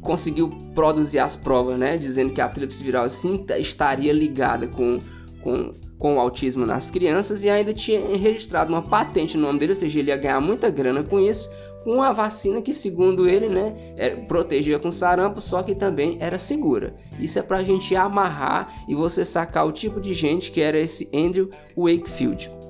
conseguiu 0.00 0.50
produzir 0.74 1.20
as 1.20 1.36
provas, 1.36 1.78
né, 1.78 1.96
dizendo 1.96 2.32
que 2.32 2.40
a 2.40 2.48
tríplice 2.48 2.82
viral 2.82 3.08
sim 3.08 3.44
estaria 3.58 4.12
ligada 4.12 4.66
com, 4.66 4.98
com, 5.40 5.72
com 5.98 6.16
o 6.16 6.20
autismo 6.20 6.66
nas 6.66 6.90
crianças 6.90 7.44
e 7.44 7.48
ainda 7.48 7.72
tinha 7.72 8.00
registrado 8.16 8.72
uma 8.72 8.82
patente 8.82 9.36
no 9.36 9.46
nome 9.46 9.60
dele, 9.60 9.72
ou 9.72 9.76
seja, 9.76 10.00
ele 10.00 10.10
ia 10.10 10.16
ganhar 10.16 10.40
muita 10.40 10.68
grana 10.68 11.04
com 11.04 11.20
isso, 11.20 11.48
com 11.84 11.94
uma 11.94 12.12
vacina 12.12 12.60
que, 12.60 12.72
segundo 12.72 13.28
ele, 13.28 13.48
né, 13.48 13.74
era, 13.96 14.16
protegia 14.22 14.78
com 14.78 14.90
sarampo, 14.90 15.40
só 15.40 15.62
que 15.62 15.74
também 15.74 16.16
era 16.20 16.38
segura. 16.38 16.94
Isso 17.18 17.38
é 17.38 17.42
para 17.42 17.58
a 17.58 17.64
gente 17.64 17.94
amarrar 17.94 18.84
e 18.88 18.94
você 18.94 19.24
sacar 19.24 19.66
o 19.66 19.72
tipo 19.72 20.00
de 20.00 20.12
gente 20.12 20.50
que 20.50 20.60
era 20.60 20.78
esse 20.78 21.08
Andrew 21.14 21.50
Wakefield 21.76 22.61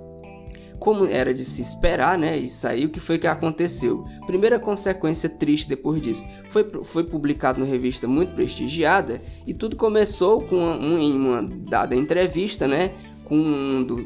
como 0.82 1.06
era 1.06 1.32
de 1.32 1.44
se 1.44 1.62
esperar, 1.62 2.18
né? 2.18 2.36
Isso 2.36 2.66
aí, 2.66 2.84
o 2.84 2.90
que 2.90 2.98
foi 2.98 3.16
que 3.16 3.28
aconteceu? 3.28 4.02
Primeira 4.26 4.58
consequência 4.58 5.28
triste 5.28 5.68
depois 5.68 6.00
disso. 6.00 6.26
Foi, 6.48 6.68
foi 6.82 7.04
publicado 7.04 7.60
numa 7.60 7.70
revista 7.70 8.08
muito 8.08 8.34
prestigiada 8.34 9.22
e 9.46 9.54
tudo 9.54 9.76
começou 9.76 10.42
com 10.42 10.56
uma, 10.56 10.74
uma 10.74 11.42
dada 11.42 11.94
entrevista, 11.94 12.66
né? 12.66 12.90
Com 13.22 13.36
um, 13.36 13.84
do, 13.84 14.04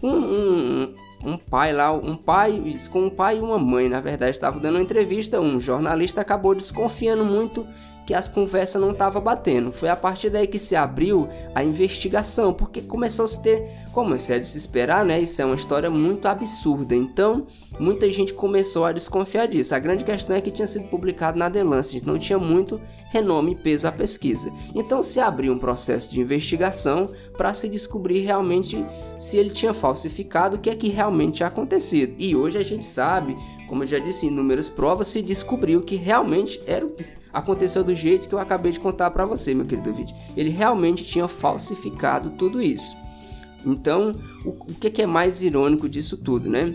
com 0.00 0.08
um, 0.08 0.94
um 1.24 1.36
pai 1.36 1.72
lá, 1.72 1.92
um 1.92 2.14
pai, 2.14 2.62
com 2.92 3.06
um 3.06 3.10
pai 3.10 3.38
e 3.38 3.40
uma 3.40 3.58
mãe, 3.58 3.88
na 3.88 4.00
verdade, 4.00 4.36
estava 4.36 4.60
dando 4.60 4.76
uma 4.76 4.82
entrevista, 4.82 5.40
um 5.40 5.58
jornalista 5.58 6.20
acabou 6.20 6.54
desconfiando 6.54 7.24
muito 7.24 7.66
que 8.06 8.12
as 8.12 8.28
conversas 8.28 8.80
não 8.80 8.90
estavam 8.90 9.22
batendo. 9.22 9.72
Foi 9.72 9.88
a 9.88 9.96
partir 9.96 10.30
daí 10.30 10.46
que 10.46 10.58
se 10.58 10.76
abriu 10.76 11.28
a 11.54 11.64
investigação, 11.64 12.52
porque 12.52 12.82
começou 12.82 13.24
a 13.24 13.28
se 13.28 13.42
ter, 13.42 13.68
como 13.92 14.14
é 14.14 14.38
de 14.38 14.46
se 14.46 14.58
esperar, 14.58 15.04
né? 15.04 15.20
Isso 15.20 15.40
é 15.40 15.44
uma 15.44 15.54
história 15.54 15.88
muito 15.88 16.26
absurda. 16.26 16.94
Então, 16.94 17.46
muita 17.78 18.10
gente 18.10 18.34
começou 18.34 18.84
a 18.84 18.92
desconfiar 18.92 19.46
disso. 19.46 19.74
A 19.74 19.78
grande 19.78 20.04
questão 20.04 20.36
é 20.36 20.40
que 20.40 20.50
tinha 20.50 20.66
sido 20.66 20.88
publicado 20.88 21.38
na 21.38 21.50
The 21.50 21.64
Lancet, 21.64 22.06
não 22.06 22.18
tinha 22.18 22.38
muito 22.38 22.80
renome 23.10 23.52
e 23.52 23.56
peso 23.56 23.86
a 23.86 23.92
pesquisa. 23.92 24.52
Então, 24.74 25.00
se 25.00 25.20
abriu 25.20 25.52
um 25.52 25.58
processo 25.58 26.10
de 26.10 26.20
investigação 26.20 27.08
para 27.36 27.54
se 27.54 27.68
descobrir 27.68 28.20
realmente 28.20 28.84
se 29.18 29.38
ele 29.38 29.50
tinha 29.50 29.72
falsificado, 29.72 30.56
o 30.56 30.58
que 30.58 30.68
é 30.68 30.74
que 30.74 30.88
realmente 30.88 31.36
tinha 31.36 31.46
acontecido. 31.46 32.16
E 32.18 32.36
hoje 32.36 32.58
a 32.58 32.62
gente 32.62 32.84
sabe, 32.84 33.36
como 33.68 33.84
eu 33.84 33.86
já 33.86 33.98
disse, 33.98 34.26
inúmeras 34.26 34.68
provas 34.68 35.08
se 35.08 35.22
descobriu 35.22 35.80
que 35.80 35.96
realmente 35.96 36.60
era 36.66 36.86
aconteceu 37.34 37.82
do 37.82 37.94
jeito 37.94 38.28
que 38.28 38.34
eu 38.34 38.38
acabei 38.38 38.72
de 38.72 38.80
contar 38.80 39.10
para 39.10 39.26
você, 39.26 39.52
meu 39.52 39.66
querido 39.66 39.92
vídeo. 39.92 40.16
Ele 40.36 40.50
realmente 40.50 41.04
tinha 41.04 41.26
falsificado 41.26 42.30
tudo 42.30 42.62
isso. 42.62 42.96
Então, 43.66 44.12
o, 44.44 44.50
o 44.50 44.74
que, 44.74 44.88
que 44.88 45.02
é 45.02 45.06
mais 45.06 45.42
irônico 45.42 45.88
disso 45.88 46.16
tudo, 46.16 46.48
né? 46.48 46.74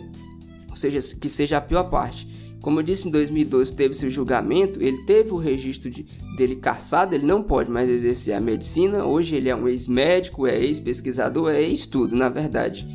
Ou 0.69 0.75
seja, 0.75 0.99
que 1.17 1.29
seja 1.29 1.57
a 1.57 1.61
pior 1.61 1.83
parte. 1.83 2.27
Como 2.61 2.79
eu 2.79 2.83
disse, 2.83 3.07
em 3.07 3.11
2012 3.11 3.73
teve 3.73 3.93
seu 3.93 4.11
julgamento, 4.11 4.83
ele 4.83 4.97
teve 5.05 5.31
o 5.31 5.37
registro 5.37 5.89
de, 5.89 6.05
dele 6.35 6.57
caçado, 6.57 7.15
ele 7.15 7.25
não 7.25 7.41
pode 7.41 7.71
mais 7.71 7.87
exercer 7.87 8.33
a 8.33 8.39
medicina. 8.39 9.05
Hoje 9.05 9.35
ele 9.35 9.47
é 9.47 9.55
um 9.55 9.67
ex-médico, 9.67 10.45
é 10.45 10.59
ex-pesquisador, 10.59 11.51
é 11.51 11.61
ex-tudo, 11.61 12.15
na 12.15 12.27
verdade. 12.27 12.85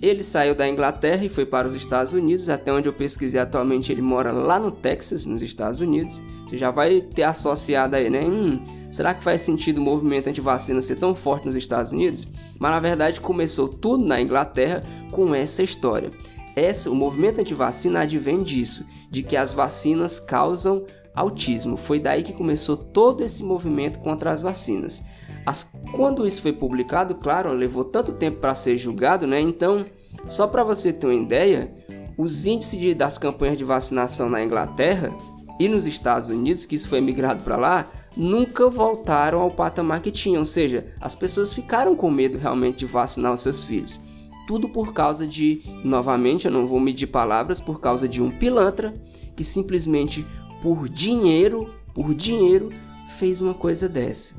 Ele 0.00 0.22
saiu 0.22 0.54
da 0.54 0.66
Inglaterra 0.66 1.22
e 1.22 1.28
foi 1.28 1.44
para 1.44 1.68
os 1.68 1.74
Estados 1.74 2.14
Unidos, 2.14 2.48
até 2.48 2.72
onde 2.72 2.88
eu 2.88 2.92
pesquisei 2.92 3.38
atualmente 3.38 3.92
ele 3.92 4.00
mora 4.00 4.32
lá 4.32 4.58
no 4.58 4.70
Texas, 4.70 5.26
nos 5.26 5.42
Estados 5.42 5.80
Unidos. 5.80 6.22
Você 6.50 6.56
já 6.56 6.72
vai 6.72 7.00
ter 7.00 7.22
associado 7.22 7.94
aí, 7.94 8.10
né? 8.10 8.22
Hum, 8.22 8.60
será 8.90 9.14
que 9.14 9.22
faz 9.22 9.40
sentido 9.40 9.78
o 9.78 9.82
movimento 9.82 10.28
anti-vacina 10.28 10.82
ser 10.82 10.96
tão 10.96 11.14
forte 11.14 11.46
nos 11.46 11.54
Estados 11.54 11.92
Unidos? 11.92 12.26
Mas 12.58 12.72
na 12.72 12.80
verdade 12.80 13.20
começou 13.20 13.68
tudo 13.68 14.04
na 14.04 14.20
Inglaterra 14.20 14.82
com 15.12 15.32
essa 15.32 15.62
história. 15.62 16.10
Essa, 16.56 16.90
o 16.90 16.94
movimento 16.94 17.40
anti-vacina 17.40 18.00
advém 18.00 18.42
disso, 18.42 18.84
de 19.08 19.22
que 19.22 19.36
as 19.36 19.54
vacinas 19.54 20.18
causam 20.18 20.84
autismo. 21.14 21.76
Foi 21.76 22.00
daí 22.00 22.24
que 22.24 22.32
começou 22.32 22.76
todo 22.76 23.22
esse 23.22 23.44
movimento 23.44 24.00
contra 24.00 24.32
as 24.32 24.42
vacinas. 24.42 25.04
As, 25.46 25.72
quando 25.92 26.26
isso 26.26 26.42
foi 26.42 26.52
publicado, 26.52 27.14
claro, 27.14 27.52
levou 27.52 27.84
tanto 27.84 28.10
tempo 28.10 28.40
para 28.40 28.56
ser 28.56 28.76
julgado, 28.76 29.24
né? 29.24 29.40
Então, 29.40 29.86
só 30.26 30.48
para 30.48 30.64
você 30.64 30.92
ter 30.92 31.06
uma 31.06 31.14
ideia, 31.14 31.72
os 32.18 32.44
índices 32.44 32.80
de, 32.80 32.92
das 32.92 33.18
campanhas 33.18 33.56
de 33.56 33.62
vacinação 33.62 34.28
na 34.28 34.42
Inglaterra 34.42 35.14
e 35.60 35.68
nos 35.68 35.86
Estados 35.86 36.28
Unidos, 36.28 36.64
que 36.64 36.74
isso 36.74 36.88
foi 36.88 37.02
migrado 37.02 37.42
para 37.42 37.54
lá, 37.54 37.86
nunca 38.16 38.70
voltaram 38.70 39.42
ao 39.42 39.50
patamar 39.50 40.00
que 40.00 40.10
tinham, 40.10 40.38
ou 40.38 40.46
seja, 40.46 40.86
as 40.98 41.14
pessoas 41.14 41.52
ficaram 41.52 41.94
com 41.94 42.10
medo 42.10 42.38
realmente 42.38 42.78
de 42.78 42.86
vacinar 42.86 43.34
os 43.34 43.42
seus 43.42 43.62
filhos. 43.62 44.00
Tudo 44.48 44.70
por 44.70 44.94
causa 44.94 45.26
de, 45.26 45.60
novamente, 45.84 46.46
eu 46.46 46.50
não 46.50 46.66
vou 46.66 46.80
medir 46.80 47.08
palavras, 47.08 47.60
por 47.60 47.78
causa 47.78 48.08
de 48.08 48.22
um 48.22 48.30
pilantra 48.30 48.94
que 49.36 49.44
simplesmente 49.44 50.26
por 50.62 50.88
dinheiro, 50.88 51.68
por 51.94 52.14
dinheiro, 52.14 52.72
fez 53.18 53.42
uma 53.42 53.52
coisa 53.52 53.86
dessa. 53.86 54.36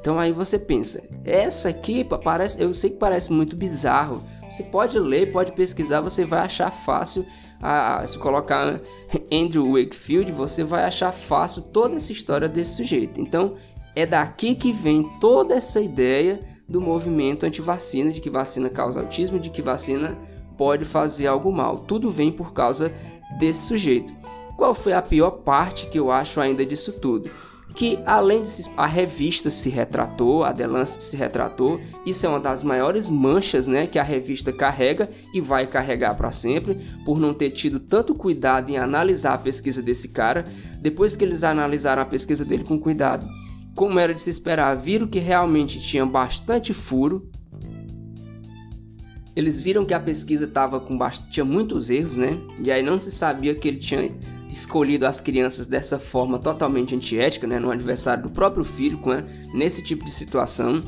Então 0.00 0.18
aí 0.18 0.32
você 0.32 0.58
pensa, 0.58 1.06
essa 1.26 1.68
aqui 1.68 2.04
parece, 2.24 2.60
eu 2.60 2.72
sei 2.72 2.88
que 2.88 2.96
parece 2.96 3.30
muito 3.30 3.54
bizarro. 3.54 4.24
Você 4.50 4.62
pode 4.62 4.98
ler, 4.98 5.30
pode 5.30 5.52
pesquisar, 5.52 6.00
você 6.00 6.24
vai 6.24 6.40
achar 6.40 6.70
fácil. 6.70 7.26
Ah, 7.62 8.02
se 8.04 8.18
colocar 8.18 8.80
Andrew 9.32 9.74
Wakefield, 9.74 10.32
você 10.32 10.64
vai 10.64 10.82
achar 10.82 11.12
fácil 11.12 11.62
toda 11.62 11.94
essa 11.94 12.10
história 12.10 12.48
desse 12.48 12.74
sujeito. 12.74 13.20
Então 13.20 13.54
é 13.94 14.04
daqui 14.04 14.56
que 14.56 14.72
vem 14.72 15.08
toda 15.20 15.54
essa 15.54 15.80
ideia 15.80 16.40
do 16.68 16.80
movimento 16.80 17.46
anti-vacina, 17.46 18.10
de 18.10 18.20
que 18.20 18.30
vacina 18.30 18.68
causa 18.68 19.00
autismo, 19.00 19.38
de 19.38 19.50
que 19.50 19.62
vacina 19.62 20.18
pode 20.56 20.84
fazer 20.84 21.26
algo 21.26 21.52
mal. 21.52 21.78
Tudo 21.78 22.10
vem 22.10 22.32
por 22.32 22.52
causa 22.52 22.92
desse 23.38 23.66
sujeito. 23.66 24.12
Qual 24.56 24.74
foi 24.74 24.92
a 24.92 25.02
pior 25.02 25.30
parte 25.30 25.86
que 25.86 25.98
eu 25.98 26.10
acho 26.10 26.40
ainda 26.40 26.64
disso 26.64 26.92
tudo? 26.92 27.30
Que 27.74 27.98
além 28.04 28.42
de 28.42 28.48
se, 28.48 28.70
a 28.76 28.86
revista 28.86 29.48
se 29.48 29.70
retratou, 29.70 30.44
a 30.44 30.52
The 30.52 30.66
Lancet 30.66 31.02
se 31.02 31.16
retratou, 31.16 31.80
isso 32.04 32.26
é 32.26 32.28
uma 32.28 32.40
das 32.40 32.62
maiores 32.62 33.08
manchas, 33.08 33.66
né, 33.66 33.86
que 33.86 33.98
a 33.98 34.02
revista 34.02 34.52
carrega 34.52 35.08
e 35.32 35.40
vai 35.40 35.66
carregar 35.66 36.14
para 36.14 36.30
sempre, 36.30 36.78
por 37.04 37.18
não 37.18 37.32
ter 37.32 37.50
tido 37.50 37.80
tanto 37.80 38.14
cuidado 38.14 38.70
em 38.70 38.76
analisar 38.76 39.34
a 39.34 39.38
pesquisa 39.38 39.82
desse 39.82 40.08
cara. 40.08 40.44
Depois 40.80 41.16
que 41.16 41.24
eles 41.24 41.42
analisaram 41.42 42.02
a 42.02 42.06
pesquisa 42.06 42.44
dele 42.44 42.64
com 42.64 42.78
cuidado, 42.78 43.26
como 43.74 43.98
era 43.98 44.12
de 44.12 44.20
se 44.20 44.28
esperar, 44.28 44.76
viram 44.76 45.06
que 45.06 45.18
realmente 45.18 45.80
tinha 45.80 46.04
bastante 46.04 46.74
furo. 46.74 47.30
Eles 49.34 49.60
viram 49.60 49.84
que 49.86 49.94
a 49.94 50.00
pesquisa 50.00 50.46
tava 50.46 50.78
com 50.78 50.98
bast... 50.98 51.30
tinha 51.30 51.44
muitos 51.44 51.88
erros, 51.88 52.18
né? 52.18 52.38
E 52.62 52.70
aí 52.70 52.82
não 52.82 52.98
se 52.98 53.10
sabia 53.10 53.54
que 53.54 53.66
ele 53.66 53.78
tinha 53.78 54.12
escolhido 54.52 55.06
as 55.06 55.20
crianças 55.20 55.66
dessa 55.66 55.98
forma 55.98 56.38
totalmente 56.38 56.94
antiética, 56.94 57.46
né, 57.46 57.58
no 57.58 57.70
aniversário 57.70 58.24
do 58.24 58.30
próprio 58.30 58.64
filho, 58.64 59.00
né, 59.06 59.24
nesse 59.54 59.82
tipo 59.82 60.04
de 60.04 60.10
situação. 60.10 60.82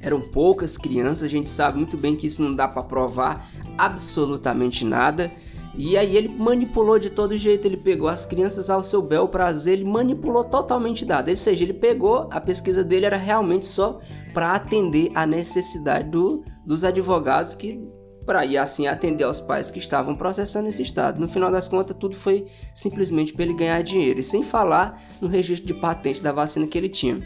Eram 0.00 0.20
poucas 0.20 0.76
crianças, 0.76 1.22
a 1.22 1.28
gente 1.28 1.48
sabe 1.48 1.78
muito 1.78 1.96
bem 1.96 2.16
que 2.16 2.26
isso 2.26 2.42
não 2.42 2.54
dá 2.54 2.68
para 2.68 2.82
provar 2.82 3.48
absolutamente 3.78 4.84
nada. 4.84 5.32
E 5.74 5.96
aí 5.96 6.16
ele 6.16 6.28
manipulou 6.28 6.98
de 6.98 7.08
todo 7.08 7.36
jeito, 7.38 7.66
ele 7.66 7.78
pegou 7.78 8.08
as 8.08 8.26
crianças 8.26 8.68
ao 8.68 8.82
seu 8.82 9.00
bel 9.00 9.28
prazer, 9.28 9.74
ele 9.74 9.84
manipulou 9.84 10.44
totalmente 10.44 11.04
dado. 11.04 11.30
Ou 11.30 11.36
seja, 11.36 11.64
ele 11.64 11.72
pegou, 11.72 12.28
a 12.30 12.40
pesquisa 12.40 12.84
dele 12.84 13.06
era 13.06 13.16
realmente 13.16 13.64
só 13.64 13.98
para 14.34 14.54
atender 14.54 15.10
a 15.14 15.24
necessidade 15.24 16.10
do, 16.10 16.42
dos 16.66 16.84
advogados 16.84 17.54
que 17.54 17.80
para 18.24 18.44
ir 18.44 18.56
assim 18.56 18.86
atender 18.86 19.24
aos 19.24 19.40
pais 19.40 19.70
que 19.70 19.78
estavam 19.78 20.14
processando 20.14 20.68
esse 20.68 20.82
estado. 20.82 21.20
No 21.20 21.28
final 21.28 21.50
das 21.50 21.68
contas, 21.68 21.96
tudo 21.98 22.16
foi 22.16 22.46
simplesmente 22.74 23.32
para 23.32 23.44
ele 23.44 23.54
ganhar 23.54 23.82
dinheiro, 23.82 24.20
e 24.20 24.22
sem 24.22 24.42
falar 24.42 25.00
no 25.20 25.28
registro 25.28 25.66
de 25.66 25.74
patente 25.74 26.22
da 26.22 26.32
vacina 26.32 26.66
que 26.66 26.78
ele 26.78 26.88
tinha. 26.88 27.22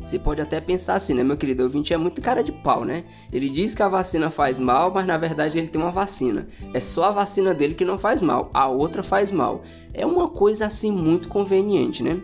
Você 0.00 0.18
pode 0.18 0.42
até 0.42 0.60
pensar 0.60 0.94
assim, 0.94 1.14
né, 1.14 1.24
meu 1.24 1.36
querido 1.36 1.62
ouvinte? 1.62 1.94
É 1.94 1.96
muito 1.96 2.20
cara 2.20 2.42
de 2.42 2.52
pau, 2.52 2.84
né? 2.84 3.04
Ele 3.32 3.48
diz 3.48 3.74
que 3.74 3.82
a 3.82 3.88
vacina 3.88 4.30
faz 4.30 4.60
mal, 4.60 4.92
mas 4.92 5.06
na 5.06 5.16
verdade 5.16 5.58
ele 5.58 5.68
tem 5.68 5.80
uma 5.80 5.90
vacina. 5.90 6.46
É 6.74 6.80
só 6.80 7.04
a 7.04 7.10
vacina 7.10 7.54
dele 7.54 7.74
que 7.74 7.84
não 7.84 7.98
faz 7.98 8.20
mal, 8.20 8.50
a 8.52 8.68
outra 8.68 9.02
faz 9.02 9.32
mal. 9.32 9.62
É 9.94 10.04
uma 10.04 10.28
coisa 10.28 10.66
assim 10.66 10.92
muito 10.92 11.28
conveniente, 11.28 12.02
né? 12.02 12.20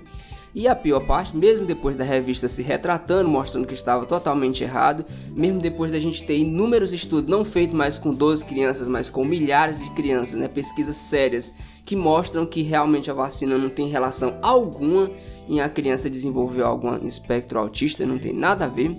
E 0.55 0.69
a 0.69 0.75
pior 0.75 1.01
parte, 1.01 1.35
mesmo 1.35 1.67
depois 1.67 1.97
da 1.97 2.05
revista 2.05 2.47
se 2.47 2.63
retratando, 2.63 3.29
mostrando 3.29 3.67
que 3.67 3.73
estava 3.73 4.05
totalmente 4.05 4.63
errado, 4.63 5.05
mesmo 5.35 5.61
depois 5.61 5.93
da 5.93 5.99
gente 5.99 6.23
ter 6.25 6.37
inúmeros 6.37 6.93
estudos, 6.93 7.31
não 7.31 7.43
feitos 7.45 7.75
mais 7.75 7.97
com 7.97 8.13
12 8.13 8.45
crianças, 8.45 8.87
mas 8.87 9.09
com 9.09 9.25
milhares 9.25 9.83
de 9.83 9.91
crianças, 9.93 10.39
né, 10.39 10.49
pesquisas 10.49 10.97
sérias, 10.97 11.55
que 11.87 11.97
mostram 11.97 12.45
que 12.45 12.63
realmente 12.63 13.11
a 13.11 13.15
vacina 13.15 13.57
não 13.57 13.71
tem 13.71 13.89
relação 13.89 14.39
alguma 14.43 15.11
em 15.49 15.61
a 15.61 15.69
criança 15.69 16.11
desenvolver 16.11 16.63
algum 16.63 16.95
espectro 17.07 17.59
autista, 17.59 18.07
não 18.07 18.19
tem 18.19 18.33
nada 18.33 18.67
a 18.67 18.69
ver 18.69 18.97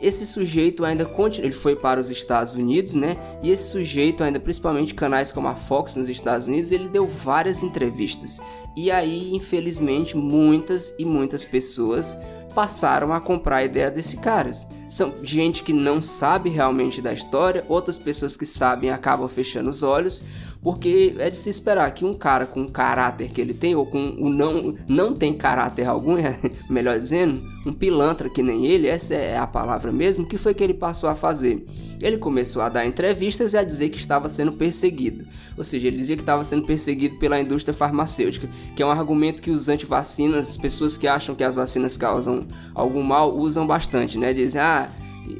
esse 0.00 0.26
sujeito 0.26 0.84
ainda 0.84 1.04
continua, 1.04 1.46
ele 1.46 1.54
foi 1.54 1.74
para 1.74 1.98
os 1.98 2.10
Estados 2.10 2.54
Unidos, 2.54 2.94
né? 2.94 3.16
E 3.42 3.50
esse 3.50 3.70
sujeito 3.70 4.22
ainda, 4.22 4.38
principalmente 4.38 4.94
canais 4.94 5.32
como 5.32 5.48
a 5.48 5.54
Fox 5.54 5.96
nos 5.96 6.08
Estados 6.08 6.46
Unidos, 6.46 6.70
ele 6.70 6.88
deu 6.88 7.06
várias 7.06 7.62
entrevistas. 7.62 8.40
E 8.76 8.90
aí, 8.90 9.34
infelizmente, 9.34 10.16
muitas 10.16 10.94
e 10.98 11.04
muitas 11.04 11.44
pessoas 11.44 12.16
passaram 12.54 13.12
a 13.12 13.20
comprar 13.20 13.58
a 13.58 13.64
ideia 13.64 13.90
desse 13.90 14.16
cara. 14.16 14.50
São 14.88 15.14
gente 15.22 15.62
que 15.62 15.72
não 15.72 16.00
sabe 16.00 16.48
realmente 16.48 17.02
da 17.02 17.12
história, 17.12 17.64
outras 17.68 17.98
pessoas 17.98 18.36
que 18.36 18.46
sabem 18.46 18.90
acabam 18.90 19.28
fechando 19.28 19.68
os 19.68 19.82
olhos, 19.82 20.24
porque 20.62 21.14
é 21.18 21.30
de 21.30 21.38
se 21.38 21.48
esperar 21.48 21.90
que 21.92 22.04
um 22.04 22.14
cara 22.14 22.46
com 22.46 22.62
o 22.62 22.70
caráter 22.70 23.30
que 23.30 23.40
ele 23.40 23.54
tem, 23.54 23.74
ou 23.74 23.86
com 23.86 24.16
o 24.18 24.28
não, 24.28 24.74
não 24.88 25.14
tem 25.14 25.32
caráter 25.32 25.86
algum, 25.86 26.16
melhor 26.68 26.98
dizendo, 26.98 27.42
um 27.64 27.72
pilantra 27.72 28.28
que 28.28 28.42
nem 28.42 28.66
ele, 28.66 28.88
essa 28.88 29.14
é 29.14 29.36
a 29.36 29.46
palavra 29.46 29.92
mesmo, 29.92 30.26
que 30.26 30.38
foi 30.38 30.54
que 30.54 30.64
ele 30.64 30.74
passou 30.74 31.08
a 31.08 31.14
fazer? 31.14 31.66
Ele 32.00 32.18
começou 32.18 32.62
a 32.62 32.68
dar 32.68 32.86
entrevistas 32.86 33.52
e 33.52 33.58
a 33.58 33.64
dizer 33.64 33.88
que 33.88 33.98
estava 33.98 34.28
sendo 34.28 34.52
perseguido. 34.52 35.26
Ou 35.56 35.64
seja, 35.64 35.88
ele 35.88 35.96
dizia 35.96 36.16
que 36.16 36.22
estava 36.22 36.44
sendo 36.44 36.64
perseguido 36.64 37.18
pela 37.18 37.40
indústria 37.40 37.74
farmacêutica, 37.74 38.48
que 38.74 38.82
é 38.82 38.86
um 38.86 38.90
argumento 38.90 39.42
que 39.42 39.50
os 39.50 39.68
antivacinas, 39.68 40.48
as 40.48 40.56
pessoas 40.56 40.96
que 40.96 41.08
acham 41.08 41.34
que 41.34 41.44
as 41.44 41.54
vacinas 41.54 41.96
causam 41.96 42.46
algum 42.74 43.02
mal, 43.02 43.36
usam 43.36 43.66
bastante, 43.66 44.18
né? 44.18 44.32
Dizem, 44.32 44.60
ah, 44.60 44.90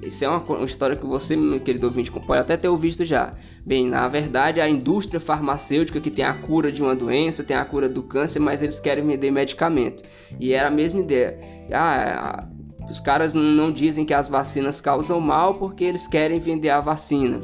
isso 0.03 0.25
é 0.25 0.29
uma, 0.29 0.39
uma, 0.39 0.65
história 0.65 0.97
que 0.97 1.07
você, 1.07 1.37
meu 1.37 1.61
querido 1.61 1.87
ouvinte, 1.87 2.11
pode 2.11 2.41
até 2.41 2.57
ter 2.57 2.69
ouvido 2.69 3.05
já. 3.05 3.33
Bem, 3.65 3.89
na 3.89 4.07
verdade, 4.09 4.61
a 4.61 4.69
indústria 4.69 5.21
farmacêutica 5.21 6.01
que 6.01 6.11
tem 6.11 6.25
a 6.25 6.35
cura 6.35 6.71
de 6.71 6.83
uma 6.83 6.95
doença, 6.95 7.45
tem 7.45 7.57
a 7.57 7.65
cura 7.65 7.89
do 7.89 8.03
câncer, 8.03 8.41
mas 8.41 8.63
eles 8.63 8.81
querem 8.81 9.07
vender 9.07 9.31
medicamento. 9.31 10.03
E 10.39 10.53
era 10.53 10.69
a 10.69 10.71
mesma 10.71 11.01
ideia. 11.01 11.39
Ah, 11.73 12.47
os 12.89 13.01
caras 13.01 13.35
não 13.35 13.71
dizem 13.71 14.05
que 14.05 14.15
as 14.15 14.29
vacinas 14.29 14.81
causam 14.81 15.21
mal 15.21 15.55
porque 15.55 15.85
eles 15.85 16.07
querem 16.07 16.39
vender 16.39 16.71
a 16.71 16.81
vacina. 16.81 17.43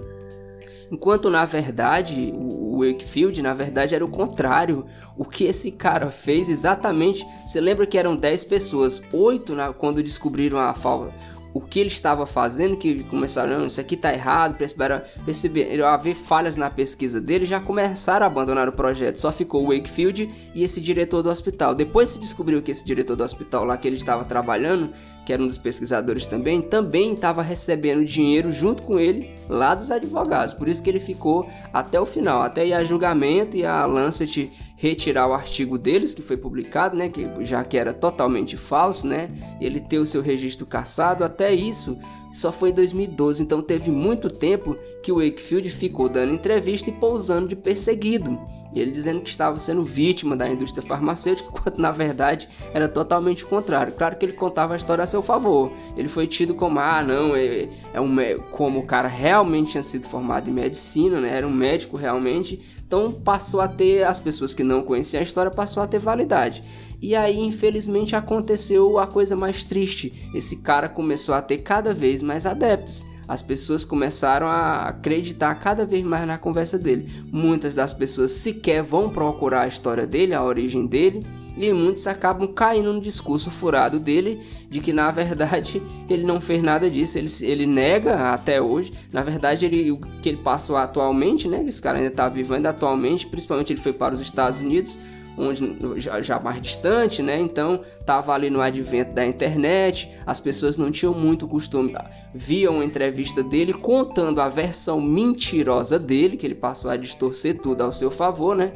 Enquanto 0.90 1.30
na 1.30 1.44
verdade, 1.44 2.33
o 2.35 2.78
Wakefield, 2.78 3.40
na 3.42 3.54
verdade, 3.54 3.94
era 3.94 4.04
o 4.04 4.09
contrário. 4.09 4.85
O 5.16 5.24
que 5.24 5.44
esse 5.44 5.72
cara 5.72 6.11
fez 6.11 6.48
exatamente. 6.48 7.26
Você 7.46 7.61
lembra 7.61 7.87
que 7.87 7.98
eram 7.98 8.16
10 8.16 8.44
pessoas, 8.44 9.02
8 9.12 9.54
na, 9.54 9.72
quando 9.72 10.02
descobriram 10.02 10.59
a 10.59 10.74
falta 10.74 11.12
o 11.55 11.61
que 11.61 11.79
ele 11.79 11.88
estava 11.88 12.27
fazendo, 12.27 12.77
que 12.77 13.05
começaram, 13.05 13.64
isso 13.64 13.81
aqui 13.81 13.95
está 13.95 14.12
errado, 14.12 14.57
perceberam, 14.57 15.01
perceberam 15.25 15.87
haver 15.87 16.17
falhas 16.17 16.57
na 16.57 16.69
pesquisa 16.69 17.21
dele, 17.21 17.47
já 17.47 17.61
começaram 17.61 18.27
a 18.27 18.29
abandonar 18.29 18.69
o 18.69 18.73
projeto. 18.73 19.17
Só 19.17 19.31
ficou 19.31 19.64
o 19.64 19.69
Wakefield 19.69 20.29
e 20.53 20.64
esse 20.64 20.81
diretor 20.81 21.23
do 21.23 21.31
hospital. 21.31 21.73
Depois 21.73 22.11
se 22.11 22.19
descobriu 22.19 22.61
que 22.61 22.73
esse 22.73 22.85
diretor 22.85 23.14
do 23.14 23.23
hospital 23.23 23.64
lá 23.64 23.77
que 23.77 23.87
ele 23.87 23.97
estava 23.97 24.25
trabalhando, 24.25 24.93
que 25.25 25.33
era 25.33 25.40
um 25.40 25.47
dos 25.47 25.57
pesquisadores 25.57 26.27
também, 26.27 26.61
também 26.61 27.14
estava 27.14 27.40
recebendo 27.40 28.05
dinheiro 28.05 28.51
junto 28.51 28.83
com 28.83 28.99
ele 28.99 29.33
lá 29.49 29.77
dos 29.77 29.93
advogados. 29.93 30.53
Por 30.53 30.67
isso 30.67 30.83
que 30.83 30.90
ele 30.90 31.01
ficou 31.01 31.49
até 31.73 32.01
o 32.01 32.05
final, 32.05 32.43
até 32.43 32.67
ir 32.67 32.75
a 32.75 32.83
julgamento 32.83 33.57
e 33.57 33.64
a 33.64 33.87
Lancet 33.87 34.51
retirar 34.77 35.29
o 35.29 35.33
artigo 35.33 35.79
deles 35.79 36.15
que 36.15 36.23
foi 36.23 36.37
publicado, 36.37 36.97
né, 36.97 37.09
que 37.09 37.27
já 37.41 37.65
que 37.65 37.77
era 37.77 37.93
totalmente 37.93 38.57
falso, 38.57 39.07
né, 39.07 39.31
ele 39.61 39.81
ter 39.81 39.99
o 39.99 40.07
seu 40.07 40.21
registro 40.21 40.67
cassado, 40.67 41.25
até 41.25 41.53
isso 41.53 41.99
só 42.33 42.51
foi 42.51 42.71
em 42.71 42.75
2012, 42.75 43.43
então 43.43 43.63
teve 43.63 43.91
muito 43.91 44.29
tempo 44.29 44.77
que 45.03 45.13
o 45.13 45.17
Wakefield 45.17 45.71
ficou 45.71 46.09
dando 46.09 46.35
entrevista 46.35 46.91
e 46.91 46.93
pousando 46.93 47.49
de 47.49 47.55
perseguido. 47.55 48.41
Ele 48.75 48.91
dizendo 48.91 49.21
que 49.21 49.29
estava 49.29 49.59
sendo 49.59 49.85
vítima 49.85 50.37
da 50.37 50.49
indústria 50.49 50.83
farmacêutica, 50.83 51.51
quando 51.53 51.79
na 51.79 51.91
verdade 51.91 52.49
era 52.73 52.89
totalmente 52.89 53.45
o 53.45 53.49
contrário. 53.49 53.93
Claro 53.93 54.17
que 54.17 54.25
ele 54.25 54.33
contava 54.33 54.75
a 54.75 54.77
história 54.77 55.05
a 55.05 55.07
seu 55.07 55.23
favor. 55.23 55.73
Ele 55.97 56.09
foi 56.09 56.27
tido 56.27 56.55
como, 56.55 56.79
ah, 56.81 57.03
não, 57.03 57.35
é, 57.35 57.69
é 57.93 58.01
um 58.01 58.15
como 58.51 58.81
o 58.81 58.87
cara 58.87 59.09
realmente 59.09 59.73
tinha 59.73 59.83
sido 59.83 60.07
formado 60.07 60.49
em 60.49 60.53
medicina, 60.53 61.21
né? 61.21 61.37
Era 61.37 61.47
um 61.47 61.53
médico 61.53 61.97
realmente. 61.97 62.61
Então 62.87 63.13
passou 63.13 63.61
a 63.61 63.69
ter, 63.69 64.05
as 64.05 64.21
pessoas 64.21 64.55
que 64.55 64.63
não 64.63 64.83
conheciam 64.83 65.21
a 65.21 65.23
história 65.23 65.51
passou 65.51 65.83
a 65.83 65.87
ter 65.87 65.99
validade. 65.99 66.63
E 67.01 67.15
aí, 67.15 67.39
infelizmente, 67.41 68.17
aconteceu 68.17 68.99
a 68.99 69.07
coisa 69.07 69.37
mais 69.37 69.65
triste. 69.65 70.31
Esse 70.35 70.63
cara 70.63 70.89
começou 70.89 71.35
a 71.35 71.43
ter 71.43 71.59
cada 71.59 71.93
vez 71.93 72.23
mais 72.23 72.47
adeptos 72.47 73.05
as 73.27 73.43
pessoas 73.43 73.85
começaram 73.85 74.47
a 74.47 74.89
acreditar 74.89 75.55
cada 75.57 75.85
vez 75.85 76.03
mais 76.03 76.27
na 76.27 76.39
conversa 76.39 76.79
dele. 76.79 77.09
Muitas 77.33 77.75
das 77.75 77.93
pessoas 77.93 78.33
sequer 78.33 78.83
vão 78.83 79.11
procurar 79.11 79.63
a 79.63 79.69
história 79.69 80.07
dele, 80.07 80.35
a 80.35 80.43
origem 80.43 80.87
dele, 80.87 81.25
e 81.57 81.73
muitos 81.73 82.07
acabam 82.07 82.49
caindo 82.49 82.93
no 82.93 83.01
discurso 83.01 83.51
furado 83.51 84.01
dele 84.01 84.41
de 84.69 84.81
que 84.81 84.93
na 84.93 85.11
verdade 85.11 85.81
ele 86.11 86.25
não 86.25 86.41
fez 86.41 86.63
nada 86.63 86.91
disso, 86.91 87.17
ele, 87.17 87.29
ele 87.43 87.67
nega 87.67 88.33
até 88.33 88.61
hoje. 88.61 88.93
Na 89.13 89.23
verdade, 89.23 89.67
ele, 89.67 89.93
o 89.93 89.99
que 89.99 90.29
ele 90.29 90.39
passou 90.39 90.77
atualmente, 90.77 91.49
né? 91.49 91.65
Esse 91.67 91.81
cara 91.81 91.99
ainda 91.99 92.09
está 92.09 92.29
vivendo 92.29 92.67
atualmente, 92.67 93.27
principalmente 93.27 93.73
ele 93.73 93.81
foi 93.81 93.93
para 93.93 94.15
os 94.15 94.21
Estados 94.21 94.61
Unidos 94.61 94.99
onde 95.37 95.77
já, 95.97 96.20
já 96.23 96.38
mais 96.38 96.61
distante, 96.61 97.23
né? 97.23 97.40
Então 97.40 97.81
estava 97.99 98.33
ali 98.33 98.51
no 98.51 98.61
advento 98.61 99.14
da 99.14 99.27
internet, 99.27 100.11
as 100.27 100.40
pessoas 100.40 100.77
não 100.77 100.90
tinham 100.90 101.14
muito 101.14 101.49
costume, 101.49 101.94
viam 102.35 102.75
uma 102.75 102.85
entrevista 102.85 103.42
dele 103.42 103.73
contando 103.73 104.40
a 104.40 104.49
versão 104.49 105.01
mentirosa 105.01 105.99
dele, 105.99 106.37
que 106.37 106.47
ele 106.47 106.55
passou 106.55 106.90
a 106.90 106.97
distorcer 106.97 107.61
tudo 107.61 107.83
ao 107.83 107.92
seu 107.92 108.11
favor, 108.11 108.55
né? 108.55 108.73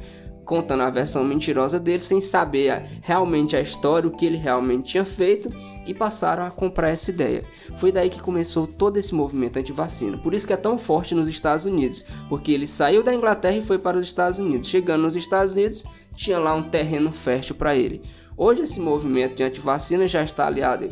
contando 0.48 0.82
a 0.82 0.88
versão 0.88 1.22
mentirosa 1.24 1.78
dele 1.78 2.00
sem 2.00 2.22
saber 2.22 2.82
realmente 3.02 3.54
a 3.54 3.60
história, 3.60 4.08
o 4.08 4.10
que 4.10 4.24
ele 4.24 4.38
realmente 4.38 4.92
tinha 4.92 5.04
feito 5.04 5.50
e 5.86 5.92
passaram 5.92 6.42
a 6.42 6.50
comprar 6.50 6.88
essa 6.88 7.10
ideia. 7.10 7.44
Foi 7.76 7.92
daí 7.92 8.08
que 8.08 8.18
começou 8.18 8.66
todo 8.66 8.96
esse 8.96 9.14
movimento 9.14 9.58
anti-vacina. 9.58 10.16
Por 10.16 10.32
isso 10.32 10.46
que 10.46 10.54
é 10.54 10.56
tão 10.56 10.78
forte 10.78 11.14
nos 11.14 11.28
Estados 11.28 11.66
Unidos, 11.66 12.02
porque 12.30 12.50
ele 12.50 12.66
saiu 12.66 13.02
da 13.02 13.14
Inglaterra 13.14 13.58
e 13.58 13.62
foi 13.62 13.78
para 13.78 13.98
os 13.98 14.06
Estados 14.06 14.38
Unidos. 14.38 14.70
Chegando 14.70 15.02
nos 15.02 15.16
Estados 15.16 15.52
Unidos, 15.52 15.84
tinha 16.18 16.38
lá 16.38 16.52
um 16.52 16.64
terreno 16.64 17.12
fértil 17.12 17.54
para 17.54 17.76
ele. 17.76 18.02
Hoje 18.36 18.62
esse 18.62 18.80
movimento 18.80 19.36
de 19.36 19.44
anti-vacina 19.44 20.06
já 20.06 20.22
está 20.22 20.46
aliado 20.46 20.90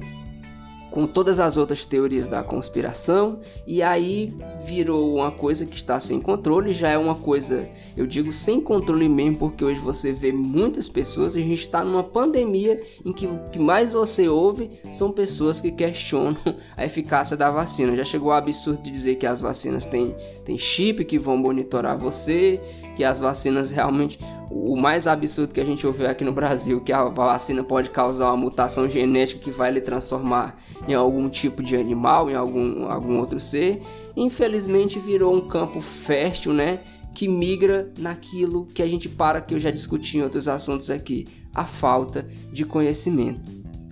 com 0.89 1.05
todas 1.07 1.41
as 1.41 1.57
outras 1.57 1.85
teorias 1.85 2.27
da 2.29 2.43
conspiração 2.43 3.41
e 3.67 3.83
aí 3.83 4.33
virou 4.65 5.17
uma 5.17 5.31
coisa 5.31 5.67
que 5.67 5.77
está 5.77 5.99
sem 5.99 6.21
controle, 6.21 6.73
já 6.73 6.91
é 6.91 6.97
uma 6.97 7.17
coisa, 7.17 7.69
eu 7.97 8.07
digo 8.07 8.33
sem 8.33 8.61
controle 8.61 9.09
mesmo, 9.09 9.37
porque 9.37 9.65
hoje 9.65 9.81
você 9.81 10.13
vê 10.13 10.33
muitas 10.33 10.89
pessoas, 10.89 11.37
a 11.37 11.41
gente 11.41 11.61
está 11.61 11.85
numa 11.85 12.05
pandemia 12.05 12.81
em 13.05 13.13
que 13.13 13.27
o 13.27 13.51
que 13.51 13.59
mais 13.59 13.93
você 13.93 14.29
ouve 14.29 14.71
são 14.91 15.13
pessoas 15.13 15.61
que 15.61 15.73
questionam 15.73 16.37
a 16.77 16.87
eficácia 16.87 17.37
da 17.37 17.51
vacina. 17.51 17.97
Já 17.97 18.05
chegou 18.05 18.31
ao 18.31 18.39
absurdo 18.39 18.81
de 18.81 18.91
dizer 18.91 19.17
que 19.17 19.27
as 19.27 19.41
vacinas 19.41 19.85
têm, 19.85 20.15
têm 20.45 20.57
chip 20.57 21.05
que 21.05 21.19
vão 21.19 21.37
monitorar 21.37 21.99
você, 21.99 22.61
que 22.97 23.05
as 23.05 23.21
vacinas 23.21 23.71
realmente 23.71 24.19
o 24.51 24.75
mais 24.75 25.07
absurdo 25.07 25.53
que 25.53 25.61
a 25.61 25.65
gente 25.65 25.87
ouviu 25.87 26.09
aqui 26.09 26.25
no 26.25 26.33
Brasil, 26.33 26.81
que 26.81 26.93
a 26.93 27.05
vacina 27.05 27.63
pode 27.63 27.91
causar 27.91 28.29
uma 28.29 28.37
mutação 28.37 28.89
genética 28.89 29.41
que 29.41 29.51
vai 29.51 29.71
lhe 29.71 29.81
transformar 29.81 30.59
em 30.89 30.95
algum 30.95 31.29
tipo 31.29 31.63
de 31.63 31.77
animal, 31.77 32.31
em 32.31 32.35
algum, 32.35 32.91
algum 32.91 33.19
outro 33.19 33.39
ser, 33.39 33.83
infelizmente 34.17 34.99
virou 34.99 35.35
um 35.35 35.47
campo 35.47 35.81
fértil, 35.81 36.53
né? 36.53 36.81
Que 37.15 37.29
migra 37.29 37.93
naquilo 37.99 38.67
que 38.67 38.83
a 38.83 38.89
gente 38.89 39.09
para, 39.09 39.41
que 39.41 39.55
eu 39.55 39.59
já 39.59 39.71
discuti 39.71 40.19
em 40.19 40.23
outros 40.23 40.49
assuntos 40.49 40.91
aqui, 40.91 41.27
a 41.55 41.67
falta 41.67 42.27
de 42.53 42.65
conhecimento. 42.65 43.41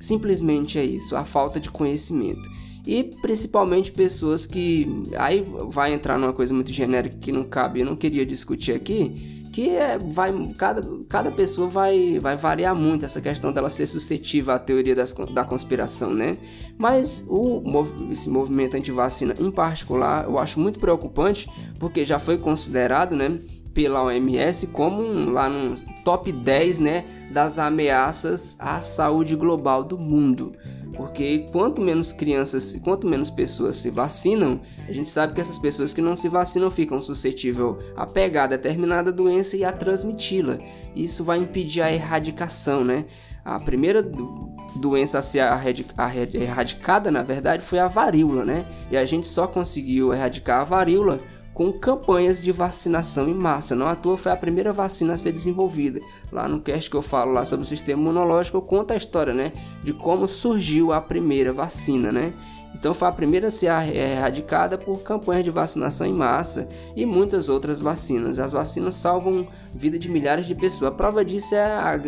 Simplesmente 0.01 0.79
é 0.79 0.85
isso, 0.85 1.15
a 1.15 1.25
falta 1.25 1.61
de 1.61 1.71
conhecimento. 1.71 2.49
E 2.87 3.05
principalmente 3.23 3.91
pessoas 3.91 4.47
que. 4.47 5.09
Aí 5.17 5.45
vai 5.69 5.95
entrar 5.95 6.19
numa 6.19 6.33
coisa 6.33 6.53
muito 6.53 6.73
genérica 6.73 7.17
que 7.19 7.33
não 7.33 7.45
cabe, 7.45 7.81
eu 7.81 7.87
não 7.87 7.97
queria 7.97 8.27
discutir 8.27 8.73
aqui, 8.73 9.45
que 9.55 9.71
é, 9.71 9.97
vai 9.97 10.33
cada, 10.59 10.83
cada 11.09 11.31
pessoa 11.31 11.69
vai, 11.69 12.19
vai 12.19 12.37
variar 12.37 12.75
muito 12.75 13.05
essa 13.05 13.21
questão 13.21 13.53
dela 13.53 13.69
ser 13.69 13.87
suscetível 13.87 14.53
à 14.53 14.59
teoria 14.59 14.95
das, 14.95 15.13
da 15.33 15.45
conspiração, 15.45 16.13
né? 16.13 16.37
Mas 16.77 17.25
o, 17.29 17.63
esse 18.11 18.29
movimento 18.29 18.77
anti-vacina 18.77 19.35
em 19.39 19.51
particular 19.51 20.25
eu 20.25 20.39
acho 20.39 20.61
muito 20.61 20.79
preocupante 20.79 21.49
porque 21.79 22.05
já 22.05 22.19
foi 22.19 22.37
considerado, 22.37 23.15
né? 23.15 23.41
pela 23.75 24.05
OMS 24.05 24.69
como 24.69 25.03
um, 25.03 25.31
lá 25.31 25.49
no 25.49 25.75
top 26.05 26.31
10 26.31 26.79
né, 26.79 27.05
das 27.33 27.59
ameaças 27.59 28.57
à 28.61 28.81
saúde 28.81 29.35
global 29.35 29.83
do 29.83 29.99
mundo. 29.99 30.55
Porque 30.97 31.47
quanto 31.51 31.83
menos 31.83 32.13
crianças, 32.13 32.79
quanto 32.83 33.07
menos 33.07 33.31
pessoas 33.31 33.77
se 33.77 33.91
vacinam, 33.91 34.61
a 34.89 34.93
gente 34.93 35.09
sabe 35.09 35.35
que 35.35 35.41
essas 35.41 35.59
pessoas 35.59 35.93
que 35.93 36.01
não 36.01 36.15
se 36.15 36.29
vacinam 36.29 36.71
ficam 36.71 37.01
suscetíveis 37.03 37.77
a 37.97 38.07
pegar 38.07 38.47
determinada 38.47 39.13
doença 39.13 39.57
e 39.57 39.65
a 39.65 39.73
transmiti-la. 39.73 40.59
Isso 40.95 41.25
vai 41.25 41.39
impedir 41.39 41.83
a 41.83 41.93
erradicação, 41.93 42.85
né? 42.85 43.05
A 43.45 43.61
primeira 43.61 44.03
doença 44.77 45.19
a 45.19 45.23
ser 45.23 45.41
erradicada, 46.33 47.11
na 47.11 47.23
verdade, 47.23 47.63
foi 47.63 47.79
a 47.79 47.89
varíola, 47.89 48.45
né? 48.45 48.65
E 48.91 48.97
a 48.97 49.05
gente 49.05 49.27
só 49.27 49.47
conseguiu 49.47 50.15
erradicar 50.15 50.61
a 50.61 50.65
varíola 50.65 51.21
com 51.55 51.73
campanhas 51.73 52.43
de 52.43 52.51
vacinação 52.51 53.29
em 53.29 53.35
massa. 53.35 53.77
Não 53.77 53.87
à 53.87 53.95
toa 53.95 54.17
foi 54.17 54.33
a 54.33 54.37
primeira 54.37 54.73
vacina 54.73 55.15
a 55.15 55.17
ser 55.17 55.33
desenvolvida. 55.33 56.01
Lá 56.31 56.49
no 56.49 56.61
cast 56.61 56.91
que 56.91 56.97
eu 56.97 57.03
falo 57.03 57.33
lá 57.33 57.45
sobre 57.45 57.65
o 57.65 57.69
sistema 57.69 58.03
imunológico, 58.03 58.59
eu 58.59 58.63
conto 58.63 58.93
a 58.93 58.97
história, 58.97 59.33
né, 59.33 59.53
de 59.83 59.93
como 59.93 60.27
surgiu 60.27 60.93
a 60.93 61.01
primeira 61.01 61.53
vacina, 61.53 62.11
né? 62.11 62.35
Então 62.75 62.93
foi 62.93 63.07
a 63.07 63.13
primeira 63.13 63.47
a 63.47 63.51
ser 63.53 63.69
erradicada 63.95 64.77
por 64.77 65.01
campanhas 65.03 65.45
de 65.45 65.51
vacinação 65.51 66.05
em 66.07 66.13
massa 66.13 66.69
e 66.97 67.07
muitas 67.07 67.49
outras 67.49 67.81
vacinas. 67.81 68.41
As 68.41 68.51
vacinas 68.51 68.97
salvam 68.97 69.47
vida 69.73 69.97
de 69.97 70.11
milhares 70.11 70.45
de 70.45 70.57
pessoas. 70.57 70.91
A 70.91 70.95
prova 70.95 71.25
disso 71.25 71.55
é 71.55 71.63
a, 71.63 72.01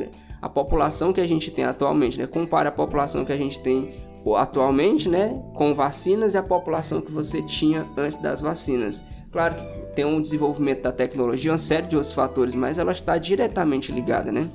a 0.42 0.48
população 0.48 1.12
que 1.12 1.20
a 1.20 1.26
gente 1.26 1.52
tem 1.52 1.64
atualmente, 1.64 2.18
né? 2.18 2.26
Compare 2.26 2.68
a 2.68 2.72
população 2.72 3.24
que 3.24 3.32
a 3.32 3.36
gente 3.36 3.60
tem 3.60 3.94
atualmente, 4.34 5.08
né, 5.08 5.40
com 5.54 5.72
vacinas 5.72 6.34
e 6.34 6.36
a 6.38 6.42
população 6.42 7.00
que 7.00 7.12
você 7.12 7.40
tinha 7.42 7.86
antes 7.96 8.16
das 8.16 8.40
vacinas. 8.40 9.04
Claro 9.36 9.54
que 9.54 9.64
tem 9.94 10.06
um 10.06 10.18
desenvolvimento 10.18 10.80
da 10.80 10.90
tecnologia, 10.90 11.52
uma 11.52 11.58
série 11.58 11.88
de 11.88 11.94
outros 11.94 12.14
fatores, 12.14 12.54
mas 12.54 12.78
ela 12.78 12.90
está 12.90 13.18
diretamente 13.18 13.92
ligada, 13.92 14.32
né? 14.32 14.48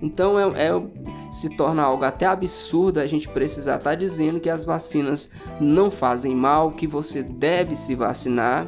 Então 0.00 0.40
é, 0.40 0.68
é, 0.68 0.82
se 1.30 1.54
torna 1.54 1.82
algo 1.82 2.02
até 2.02 2.24
absurdo 2.24 2.98
a 2.98 3.06
gente 3.06 3.28
precisar 3.28 3.76
estar 3.76 3.90
tá 3.90 3.94
dizendo 3.94 4.40
que 4.40 4.48
as 4.48 4.64
vacinas 4.64 5.28
não 5.60 5.90
fazem 5.90 6.34
mal, 6.34 6.72
que 6.72 6.86
você 6.86 7.22
deve 7.22 7.76
se 7.76 7.94
vacinar, 7.94 8.66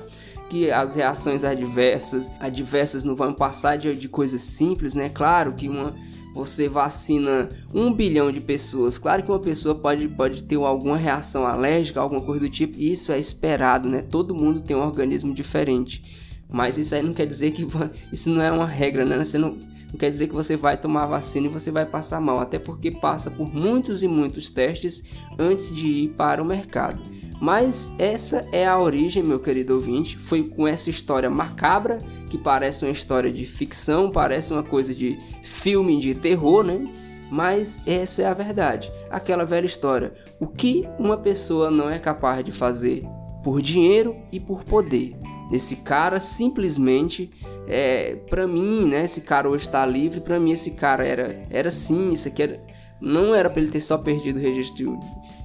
que 0.50 0.70
as 0.70 0.96
reações 0.96 1.44
adversas, 1.44 2.30
adversas 2.40 3.02
não 3.02 3.16
vão 3.16 3.32
passar 3.32 3.78
de, 3.78 3.94
de 3.94 4.06
coisas 4.06 4.42
simples, 4.42 4.94
né? 4.94 5.08
Claro 5.08 5.54
que 5.54 5.66
uma 5.66 5.94
você 6.34 6.68
vacina 6.68 7.48
um 7.72 7.92
bilhão 7.92 8.32
de 8.32 8.40
pessoas. 8.40 8.98
Claro 8.98 9.22
que 9.22 9.30
uma 9.30 9.38
pessoa 9.38 9.72
pode, 9.72 10.08
pode 10.08 10.42
ter 10.42 10.56
alguma 10.56 10.96
reação 10.96 11.46
alérgica, 11.46 12.00
alguma 12.00 12.20
coisa 12.20 12.40
do 12.40 12.48
tipo, 12.48 12.76
isso 12.76 13.12
é 13.12 13.18
esperado, 13.18 13.88
né? 13.88 14.02
Todo 14.02 14.34
mundo 14.34 14.60
tem 14.60 14.76
um 14.76 14.82
organismo 14.82 15.32
diferente. 15.32 16.02
Mas 16.50 16.76
isso 16.76 16.92
aí 16.92 17.02
não 17.02 17.14
quer 17.14 17.26
dizer 17.26 17.52
que 17.52 17.64
isso 18.12 18.30
não 18.30 18.42
é 18.42 18.50
uma 18.50 18.66
regra, 18.66 19.04
né? 19.04 19.16
Você 19.16 19.38
não, 19.38 19.56
não 19.92 19.96
quer 19.96 20.10
dizer 20.10 20.26
que 20.26 20.34
você 20.34 20.56
vai 20.56 20.76
tomar 20.76 21.06
vacina 21.06 21.46
e 21.46 21.50
você 21.50 21.70
vai 21.70 21.86
passar 21.86 22.20
mal, 22.20 22.40
até 22.40 22.58
porque 22.58 22.90
passa 22.90 23.30
por 23.30 23.54
muitos 23.54 24.02
e 24.02 24.08
muitos 24.08 24.50
testes 24.50 25.04
antes 25.38 25.72
de 25.72 25.86
ir 25.86 26.08
para 26.08 26.42
o 26.42 26.44
mercado. 26.44 27.00
Mas 27.44 27.94
essa 27.98 28.48
é 28.52 28.66
a 28.66 28.78
origem, 28.78 29.22
meu 29.22 29.38
querido 29.38 29.74
ouvinte. 29.74 30.16
Foi 30.16 30.44
com 30.44 30.66
essa 30.66 30.88
história 30.88 31.28
macabra, 31.28 31.98
que 32.30 32.38
parece 32.38 32.86
uma 32.86 32.90
história 32.90 33.30
de 33.30 33.44
ficção, 33.44 34.10
parece 34.10 34.50
uma 34.50 34.62
coisa 34.62 34.94
de 34.94 35.20
filme 35.42 35.98
de 35.98 36.14
terror, 36.14 36.64
né? 36.64 36.90
Mas 37.30 37.82
essa 37.86 38.22
é 38.22 38.24
a 38.24 38.32
verdade. 38.32 38.90
Aquela 39.10 39.44
velha 39.44 39.66
história. 39.66 40.14
O 40.40 40.46
que 40.46 40.88
uma 40.98 41.18
pessoa 41.18 41.70
não 41.70 41.90
é 41.90 41.98
capaz 41.98 42.42
de 42.42 42.50
fazer 42.50 43.04
por 43.42 43.60
dinheiro 43.60 44.16
e 44.32 44.40
por 44.40 44.64
poder. 44.64 45.14
Esse 45.52 45.76
cara 45.76 46.20
simplesmente, 46.20 47.30
é, 47.68 48.16
para 48.30 48.46
mim, 48.46 48.86
né? 48.86 49.04
Esse 49.04 49.20
cara 49.20 49.50
hoje 49.50 49.66
está 49.66 49.84
livre. 49.84 50.22
Para 50.22 50.40
mim, 50.40 50.52
esse 50.52 50.70
cara 50.70 51.06
era, 51.06 51.42
era 51.50 51.70
sim. 51.70 52.10
Isso 52.10 52.26
aqui 52.26 52.42
era, 52.42 52.58
não 53.02 53.34
era 53.34 53.50
para 53.50 53.60
ele 53.60 53.70
ter 53.70 53.80
só 53.80 53.98
perdido 53.98 54.38
o 54.38 54.42
registro. 54.42 54.98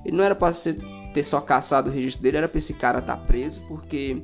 Ele 0.05 0.15
não 0.15 0.23
era 0.23 0.33
para 0.33 0.53
ser 0.53 0.77
ter 1.13 1.23
só 1.23 1.41
caçado 1.41 1.89
o 1.89 1.93
registro 1.93 2.23
dele, 2.23 2.37
era 2.37 2.47
para 2.47 2.57
esse 2.57 2.73
cara 2.73 2.99
estar 2.99 3.17
tá 3.17 3.23
preso, 3.23 3.61
porque 3.67 4.21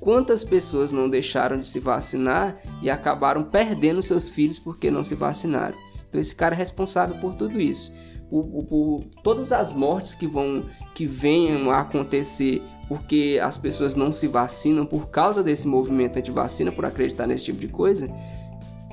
quantas 0.00 0.44
pessoas 0.44 0.92
não 0.92 1.08
deixaram 1.08 1.58
de 1.58 1.66
se 1.66 1.80
vacinar 1.80 2.60
e 2.82 2.90
acabaram 2.90 3.42
perdendo 3.42 4.02
seus 4.02 4.30
filhos 4.30 4.58
porque 4.58 4.90
não 4.90 5.02
se 5.02 5.14
vacinaram. 5.14 5.76
Então 6.08 6.20
esse 6.20 6.34
cara 6.34 6.54
é 6.54 6.58
responsável 6.58 7.16
por 7.16 7.34
tudo 7.34 7.60
isso. 7.60 7.94
Por, 8.28 8.64
por, 8.64 9.04
todas 9.22 9.52
as 9.52 9.72
mortes 9.72 10.14
que 10.14 10.26
vão 10.26 10.64
que 10.94 11.06
venham 11.06 11.70
a 11.70 11.80
acontecer 11.80 12.60
porque 12.88 13.38
as 13.42 13.58
pessoas 13.58 13.94
não 13.94 14.12
se 14.12 14.26
vacinam 14.26 14.86
por 14.86 15.08
causa 15.08 15.42
desse 15.42 15.66
movimento 15.66 16.18
anti-vacina, 16.18 16.70
por 16.70 16.84
acreditar 16.84 17.26
nesse 17.26 17.46
tipo 17.46 17.58
de 17.58 17.68
coisa, 17.68 18.08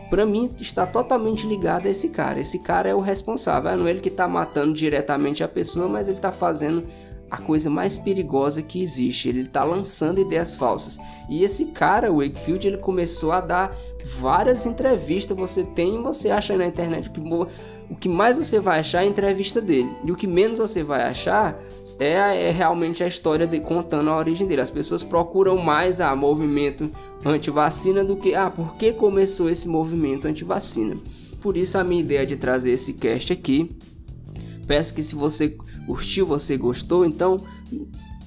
para 0.10 0.26
mim 0.26 0.50
está 0.60 0.86
totalmente 0.86 1.48
ligado 1.48 1.88
a 1.88 1.90
esse 1.90 2.10
cara. 2.10 2.40
Esse 2.40 2.60
cara 2.60 2.90
é 2.90 2.96
o 2.96 3.00
responsável. 3.00 3.72
É 3.72 3.76
não 3.76 3.88
ele 3.88 4.00
que 4.00 4.10
está 4.10 4.28
matando 4.28 4.74
diretamente 4.74 5.44
a 5.44 5.48
pessoa, 5.48 5.88
mas 5.88 6.08
ele 6.08 6.18
está 6.18 6.32
fazendo 6.32 6.84
a 7.34 7.38
coisa 7.38 7.68
mais 7.68 7.98
perigosa 7.98 8.62
que 8.62 8.80
existe. 8.80 9.28
Ele 9.28 9.42
está 9.42 9.64
lançando 9.64 10.22
ideias 10.22 10.56
falsas. 10.56 11.00
E 11.28 11.44
esse 11.44 11.66
cara, 11.66 12.14
o 12.14 12.18
Wakefield, 12.18 12.68
ele 12.68 12.78
começou 12.78 13.32
a 13.32 13.42
dar 13.42 13.76
várias 14.20 14.68
entrevistas. 14.68 15.36
Você 15.36 15.64
tem, 15.64 16.00
você 16.04 16.30
acha 16.30 16.56
na 16.56 16.68
internet 16.68 17.10
que 17.10 17.20
o 17.20 17.96
que 17.96 18.08
mais 18.08 18.38
você 18.38 18.60
vai 18.60 18.82
achar 18.82 19.02
é 19.02 19.06
a 19.06 19.10
entrevista 19.10 19.60
dele. 19.60 19.90
E 20.06 20.12
o 20.12 20.16
que 20.16 20.28
menos 20.28 20.60
você 20.60 20.84
vai 20.84 21.02
achar 21.02 21.60
é, 21.98 22.50
é 22.50 22.52
realmente 22.52 23.04
a 23.04 23.08
história 23.08 23.48
de 23.48 23.60
contando 23.60 24.12
a 24.12 24.18
origem 24.18 24.46
dele. 24.46 24.62
As 24.62 24.70
pessoas 24.70 25.04
procuram 25.04 25.58
mais 25.58 26.00
a 26.00 26.12
ah, 26.12 26.16
movimento 26.16 26.92
anti-vacina 27.26 28.04
do 28.04 28.16
que 28.16 28.36
ah, 28.36 28.52
por 28.52 28.76
que 28.76 28.94
começou 28.94 29.50
esse 29.50 29.68
movimento 29.68 30.28
anti-vacina. 30.28 30.98
Por 31.42 31.58
isso 31.58 31.80
a 31.80 31.84
minha 31.84 32.02
ideia 32.02 32.28
de 32.28 32.38
trazer 32.38 32.74
esse 32.74 32.94
cast 32.94 33.34
aqui. 33.34 33.76
Peço 34.68 34.94
que 34.94 35.02
se 35.02 35.16
você 35.16 35.58
curtiu, 35.86 36.26
você 36.26 36.58
gostou, 36.58 37.06
então 37.06 37.42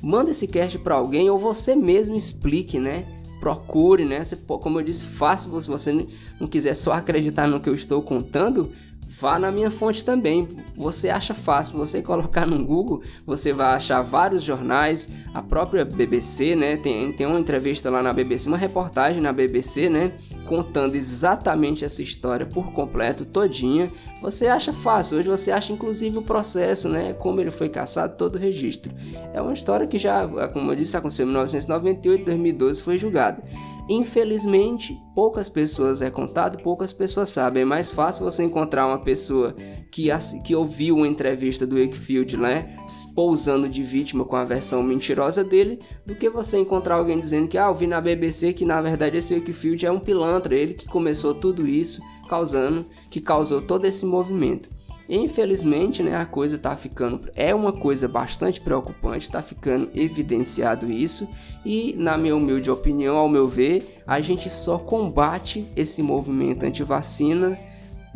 manda 0.02 0.30
esse 0.30 0.46
cast 0.46 0.78
para 0.78 0.94
alguém 0.94 1.30
ou 1.30 1.38
você 1.38 1.74
mesmo 1.74 2.16
explique, 2.16 2.78
né? 2.78 3.06
procure, 3.40 4.04
né? 4.04 4.24
Você, 4.24 4.36
como 4.36 4.80
eu 4.80 4.84
disse, 4.84 5.04
fácil 5.04 5.60
se 5.60 5.68
você 5.68 6.06
não 6.40 6.48
quiser 6.48 6.74
só 6.74 6.92
acreditar 6.92 7.46
no 7.46 7.60
que 7.60 7.68
eu 7.68 7.74
estou 7.74 8.02
contando, 8.02 8.72
vá 9.20 9.38
na 9.38 9.50
minha 9.50 9.70
fonte 9.70 10.04
também. 10.04 10.48
Você 10.74 11.08
acha 11.08 11.34
fácil, 11.34 11.78
você 11.78 12.02
colocar 12.02 12.46
no 12.46 12.64
Google, 12.64 13.02
você 13.24 13.52
vai 13.52 13.74
achar 13.74 14.02
vários 14.02 14.42
jornais, 14.42 15.10
a 15.32 15.42
própria 15.42 15.84
BBC, 15.84 16.54
né? 16.54 16.76
Tem, 16.76 17.12
tem 17.12 17.26
uma 17.26 17.40
entrevista 17.40 17.90
lá 17.90 18.02
na 18.02 18.12
BBC, 18.12 18.48
uma 18.48 18.58
reportagem 18.58 19.22
na 19.22 19.32
BBC, 19.32 19.88
né? 19.88 20.12
Contando 20.46 20.94
exatamente 20.94 21.84
essa 21.84 22.02
história 22.02 22.46
por 22.46 22.72
completo, 22.72 23.24
todinha. 23.24 23.90
Você 24.20 24.46
acha 24.46 24.72
fácil, 24.72 25.18
hoje 25.18 25.28
você 25.28 25.50
acha 25.50 25.72
inclusive 25.72 26.18
o 26.18 26.22
processo, 26.22 26.88
né? 26.88 27.14
Como 27.14 27.40
ele 27.40 27.50
foi 27.50 27.68
caçado, 27.68 28.16
todo 28.16 28.36
o 28.36 28.38
registro. 28.38 28.92
É 29.32 29.40
uma 29.40 29.52
história 29.52 29.86
que 29.86 29.98
já, 29.98 30.26
como 30.52 30.72
eu 30.72 30.76
disse, 30.76 30.96
aconteceu 30.96 31.24
em 31.24 31.28
1998, 31.28 32.24
2012 32.24 32.82
foi 32.82 32.98
julgado. 32.98 33.42
Infelizmente, 33.88 35.00
poucas 35.14 35.48
pessoas 35.48 36.02
é 36.02 36.10
contado, 36.10 36.60
poucas 36.60 36.92
pessoas 36.92 37.28
sabem. 37.28 37.62
É 37.62 37.66
mais 37.66 37.92
fácil 37.92 38.24
você 38.24 38.42
encontrar 38.42 38.86
uma 38.86 38.98
pessoa 38.98 39.54
que, 39.92 40.08
que 40.44 40.56
ouviu 40.56 40.96
uma 40.96 41.06
entrevista 41.06 41.64
do 41.64 41.80
Wakefield, 41.80 42.36
né, 42.36 42.66
pousando 43.14 43.68
de 43.68 43.84
vítima 43.84 44.24
com 44.24 44.34
a 44.34 44.44
versão 44.44 44.82
mentirosa 44.82 45.44
dele, 45.44 45.78
do 46.04 46.16
que 46.16 46.28
você 46.28 46.58
encontrar 46.58 46.96
alguém 46.96 47.16
dizendo 47.16 47.46
que, 47.46 47.56
ah, 47.56 47.66
eu 47.66 47.74
vi 47.74 47.86
na 47.86 48.00
BBC 48.00 48.52
que 48.52 48.64
na 48.64 48.82
verdade 48.82 49.18
esse 49.18 49.34
Wakefield 49.34 49.86
é 49.86 49.92
um 49.92 50.00
pilantra, 50.00 50.54
ele 50.54 50.74
que 50.74 50.88
começou 50.88 51.32
tudo 51.32 51.64
isso, 51.66 52.02
causando, 52.28 52.86
que 53.08 53.20
causou 53.20 53.62
todo 53.62 53.84
esse 53.84 54.04
movimento. 54.04 54.68
Infelizmente, 55.08 56.02
né, 56.02 56.16
a 56.16 56.26
coisa 56.26 56.56
está 56.56 56.76
ficando 56.76 57.28
é 57.34 57.54
uma 57.54 57.72
coisa 57.72 58.08
bastante 58.08 58.60
preocupante, 58.60 59.24
está 59.24 59.40
ficando 59.40 59.88
evidenciado 59.94 60.90
isso 60.90 61.28
e 61.64 61.94
na 61.96 62.18
minha 62.18 62.34
humilde 62.34 62.70
opinião, 62.70 63.16
ao 63.16 63.28
meu 63.28 63.46
ver, 63.46 64.02
a 64.06 64.20
gente 64.20 64.50
só 64.50 64.78
combate 64.78 65.66
esse 65.76 66.02
movimento 66.02 66.64
anti-vacina 66.64 67.56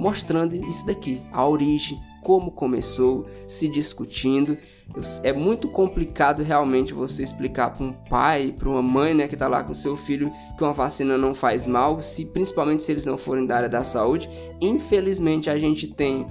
mostrando 0.01 0.55
isso 0.67 0.87
daqui, 0.87 1.21
a 1.31 1.47
origem, 1.47 2.01
como 2.23 2.51
começou, 2.51 3.27
se 3.47 3.69
discutindo. 3.69 4.57
É 5.23 5.31
muito 5.31 5.69
complicado 5.69 6.43
realmente 6.43 6.95
você 6.95 7.23
explicar 7.23 7.71
para 7.71 7.85
um 7.85 7.93
pai, 7.93 8.55
para 8.59 8.69
uma 8.69 8.83
mãe, 8.83 9.15
né, 9.15 9.29
que 9.29 9.35
está 9.35 9.47
lá 9.47 9.63
com 9.63 9.75
seu 9.75 9.97
filho, 9.97 10.33
que 10.57 10.65
uma 10.65 10.73
vacina 10.73 11.19
não 11.19 11.35
faz 11.35 11.67
mal, 11.67 12.01
se 12.01 12.25
principalmente 12.27 12.83
se 12.83 12.91
eles 12.91 13.05
não 13.05 13.17
forem 13.17 13.47
da 13.47 13.57
área 13.57 13.69
da 13.69 13.85
saúde. 13.85 14.29
Infelizmente 14.61 15.51
a 15.51 15.59
gente 15.59 15.87
tem 15.87 16.27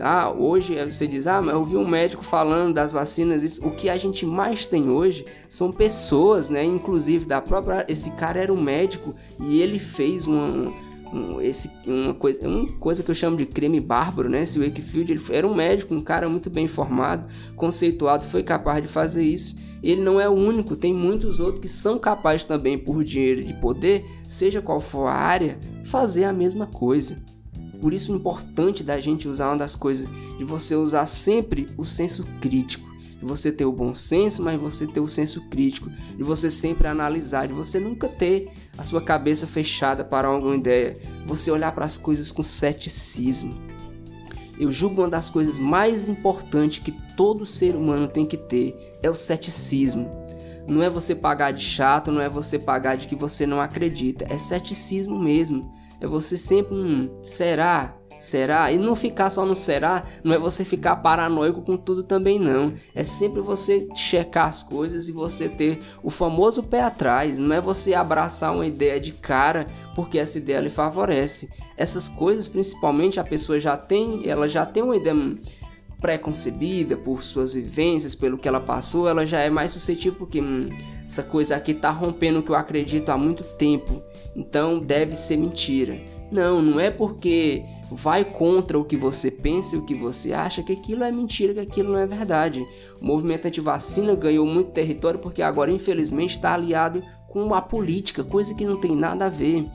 ah, 0.00 0.30
hoje 0.30 0.76
você 0.84 1.06
diz, 1.06 1.26
ah, 1.26 1.40
mas 1.40 1.54
eu 1.54 1.64
vi 1.64 1.76
um 1.76 1.86
médico 1.86 2.24
falando 2.24 2.74
das 2.74 2.92
vacinas. 2.92 3.42
Isso. 3.42 3.66
O 3.66 3.70
que 3.70 3.88
a 3.88 3.96
gente 3.96 4.24
mais 4.26 4.66
tem 4.66 4.88
hoje 4.88 5.24
são 5.48 5.70
pessoas, 5.70 6.48
né? 6.48 6.64
Inclusive 6.64 7.26
da 7.26 7.40
própria. 7.40 7.84
Esse 7.88 8.10
cara 8.12 8.40
era 8.40 8.52
um 8.52 8.60
médico 8.60 9.14
e 9.40 9.60
ele 9.60 9.78
fez 9.78 10.26
uma, 10.26 10.72
um, 11.12 11.40
esse, 11.40 11.70
uma, 11.86 12.14
coisa, 12.14 12.46
uma 12.46 12.72
coisa 12.78 13.02
que 13.02 13.10
eu 13.10 13.14
chamo 13.14 13.36
de 13.36 13.46
crime 13.46 13.80
bárbaro, 13.80 14.28
né? 14.28 14.42
Esse 14.42 14.58
Wakefield 14.58 15.12
ele 15.12 15.22
era 15.30 15.46
um 15.46 15.54
médico, 15.54 15.94
um 15.94 16.00
cara 16.00 16.28
muito 16.28 16.48
bem 16.48 16.66
formado, 16.66 17.26
conceituado, 17.56 18.24
foi 18.24 18.42
capaz 18.42 18.82
de 18.82 18.88
fazer 18.88 19.24
isso. 19.24 19.58
Ele 19.82 20.02
não 20.02 20.20
é 20.20 20.28
o 20.28 20.32
único, 20.32 20.76
tem 20.76 20.92
muitos 20.92 21.40
outros 21.40 21.60
que 21.60 21.68
são 21.68 21.98
capazes 21.98 22.44
também, 22.44 22.76
por 22.76 23.02
dinheiro 23.02 23.40
e 23.40 23.54
poder, 23.54 24.04
seja 24.26 24.60
qual 24.60 24.78
for 24.78 25.06
a 25.06 25.14
área, 25.14 25.58
fazer 25.84 26.24
a 26.24 26.32
mesma 26.32 26.66
coisa. 26.66 27.16
Por 27.80 27.94
isso 27.94 28.12
é 28.12 28.16
importante 28.16 28.84
da 28.84 29.00
gente 29.00 29.28
usar 29.28 29.48
uma 29.48 29.56
das 29.56 29.74
coisas 29.74 30.08
de 30.38 30.44
você 30.44 30.74
usar 30.74 31.06
sempre 31.06 31.68
o 31.76 31.84
senso 31.84 32.24
crítico. 32.40 32.88
De 33.20 33.26
você 33.26 33.52
ter 33.52 33.64
o 33.64 33.72
bom 33.72 33.94
senso, 33.94 34.42
mas 34.42 34.60
você 34.60 34.86
ter 34.86 35.00
o 35.00 35.08
senso 35.08 35.42
crítico. 35.48 35.90
De 36.16 36.22
você 36.22 36.50
sempre 36.50 36.88
analisar, 36.88 37.46
de 37.46 37.52
você 37.52 37.78
nunca 37.78 38.08
ter 38.08 38.50
a 38.76 38.82
sua 38.82 39.00
cabeça 39.00 39.46
fechada 39.46 40.04
para 40.04 40.28
alguma 40.28 40.56
ideia. 40.56 40.98
Você 41.26 41.50
olhar 41.50 41.72
para 41.72 41.84
as 41.84 41.96
coisas 41.96 42.30
com 42.32 42.42
ceticismo. 42.42 43.54
Eu 44.58 44.70
julgo 44.70 45.00
uma 45.00 45.08
das 45.08 45.30
coisas 45.30 45.58
mais 45.58 46.10
importantes 46.10 46.80
que 46.80 46.92
todo 47.16 47.46
ser 47.46 47.74
humano 47.74 48.06
tem 48.06 48.26
que 48.26 48.36
ter 48.36 48.76
é 49.02 49.08
o 49.08 49.14
ceticismo. 49.14 50.10
Não 50.68 50.82
é 50.82 50.90
você 50.90 51.14
pagar 51.14 51.52
de 51.52 51.64
chato, 51.64 52.12
não 52.12 52.20
é 52.20 52.28
você 52.28 52.58
pagar 52.58 52.96
de 52.96 53.08
que 53.08 53.16
você 53.16 53.46
não 53.46 53.60
acredita, 53.60 54.26
é 54.28 54.36
ceticismo 54.36 55.18
mesmo. 55.18 55.74
É 56.00 56.06
você 56.06 56.36
sempre, 56.36 56.74
hum, 56.74 57.10
será? 57.22 57.96
Será? 58.20 58.70
E 58.70 58.76
não 58.76 58.94
ficar 58.94 59.30
só 59.30 59.46
no 59.46 59.56
será, 59.56 60.04
não 60.22 60.34
é 60.34 60.38
você 60.38 60.62
ficar 60.62 60.96
paranoico 60.96 61.62
com 61.62 61.74
tudo 61.74 62.02
também 62.02 62.38
não. 62.38 62.74
É 62.94 63.02
sempre 63.02 63.40
você 63.40 63.88
checar 63.94 64.46
as 64.46 64.62
coisas 64.62 65.08
e 65.08 65.12
você 65.12 65.48
ter 65.48 65.80
o 66.02 66.10
famoso 66.10 66.62
pé 66.62 66.82
atrás. 66.82 67.38
Não 67.38 67.54
é 67.54 67.62
você 67.62 67.94
abraçar 67.94 68.54
uma 68.54 68.66
ideia 68.66 69.00
de 69.00 69.12
cara 69.12 69.66
porque 69.94 70.18
essa 70.18 70.36
ideia 70.36 70.60
lhe 70.60 70.68
favorece. 70.68 71.48
Essas 71.78 72.08
coisas, 72.08 72.46
principalmente, 72.46 73.18
a 73.18 73.24
pessoa 73.24 73.58
já 73.58 73.74
tem, 73.74 74.28
ela 74.28 74.46
já 74.46 74.66
tem 74.66 74.82
uma 74.82 74.96
ideia 74.96 75.16
pré-concebida 75.98 76.98
por 76.98 77.22
suas 77.22 77.54
vivências, 77.54 78.14
pelo 78.14 78.36
que 78.36 78.48
ela 78.48 78.60
passou, 78.60 79.08
ela 79.08 79.24
já 79.24 79.40
é 79.40 79.48
mais 79.48 79.70
suscetível 79.70 80.18
porque 80.18 80.40
hum, 80.40 80.68
essa 81.06 81.22
coisa 81.22 81.56
aqui 81.56 81.72
tá 81.72 81.90
rompendo 81.90 82.40
o 82.40 82.42
que 82.42 82.50
eu 82.50 82.56
acredito 82.56 83.10
há 83.10 83.16
muito 83.16 83.44
tempo 83.44 84.02
então 84.34 84.78
deve 84.78 85.16
ser 85.16 85.36
mentira. 85.36 86.00
Não, 86.30 86.62
não 86.62 86.78
é 86.78 86.90
porque 86.90 87.64
vai 87.90 88.24
contra 88.24 88.78
o 88.78 88.84
que 88.84 88.96
você 88.96 89.30
pensa 89.30 89.74
e 89.74 89.78
o 89.78 89.84
que 89.84 89.94
você 89.94 90.32
acha 90.32 90.62
que 90.62 90.72
aquilo 90.72 91.02
é 91.02 91.10
mentira, 91.10 91.54
que 91.54 91.60
aquilo 91.60 91.92
não 91.92 91.98
é 91.98 92.06
verdade. 92.06 92.64
O 93.00 93.04
movimento 93.04 93.46
anti-vacina 93.46 94.14
ganhou 94.14 94.46
muito 94.46 94.70
território 94.70 95.18
porque 95.18 95.42
agora, 95.42 95.72
infelizmente, 95.72 96.30
está 96.30 96.54
aliado 96.54 97.02
com 97.28 97.52
a 97.54 97.60
política, 97.60 98.22
coisa 98.22 98.54
que 98.54 98.64
não 98.64 98.80
tem 98.80 98.94
nada 98.94 99.26
a 99.26 99.28
ver. 99.28 99.66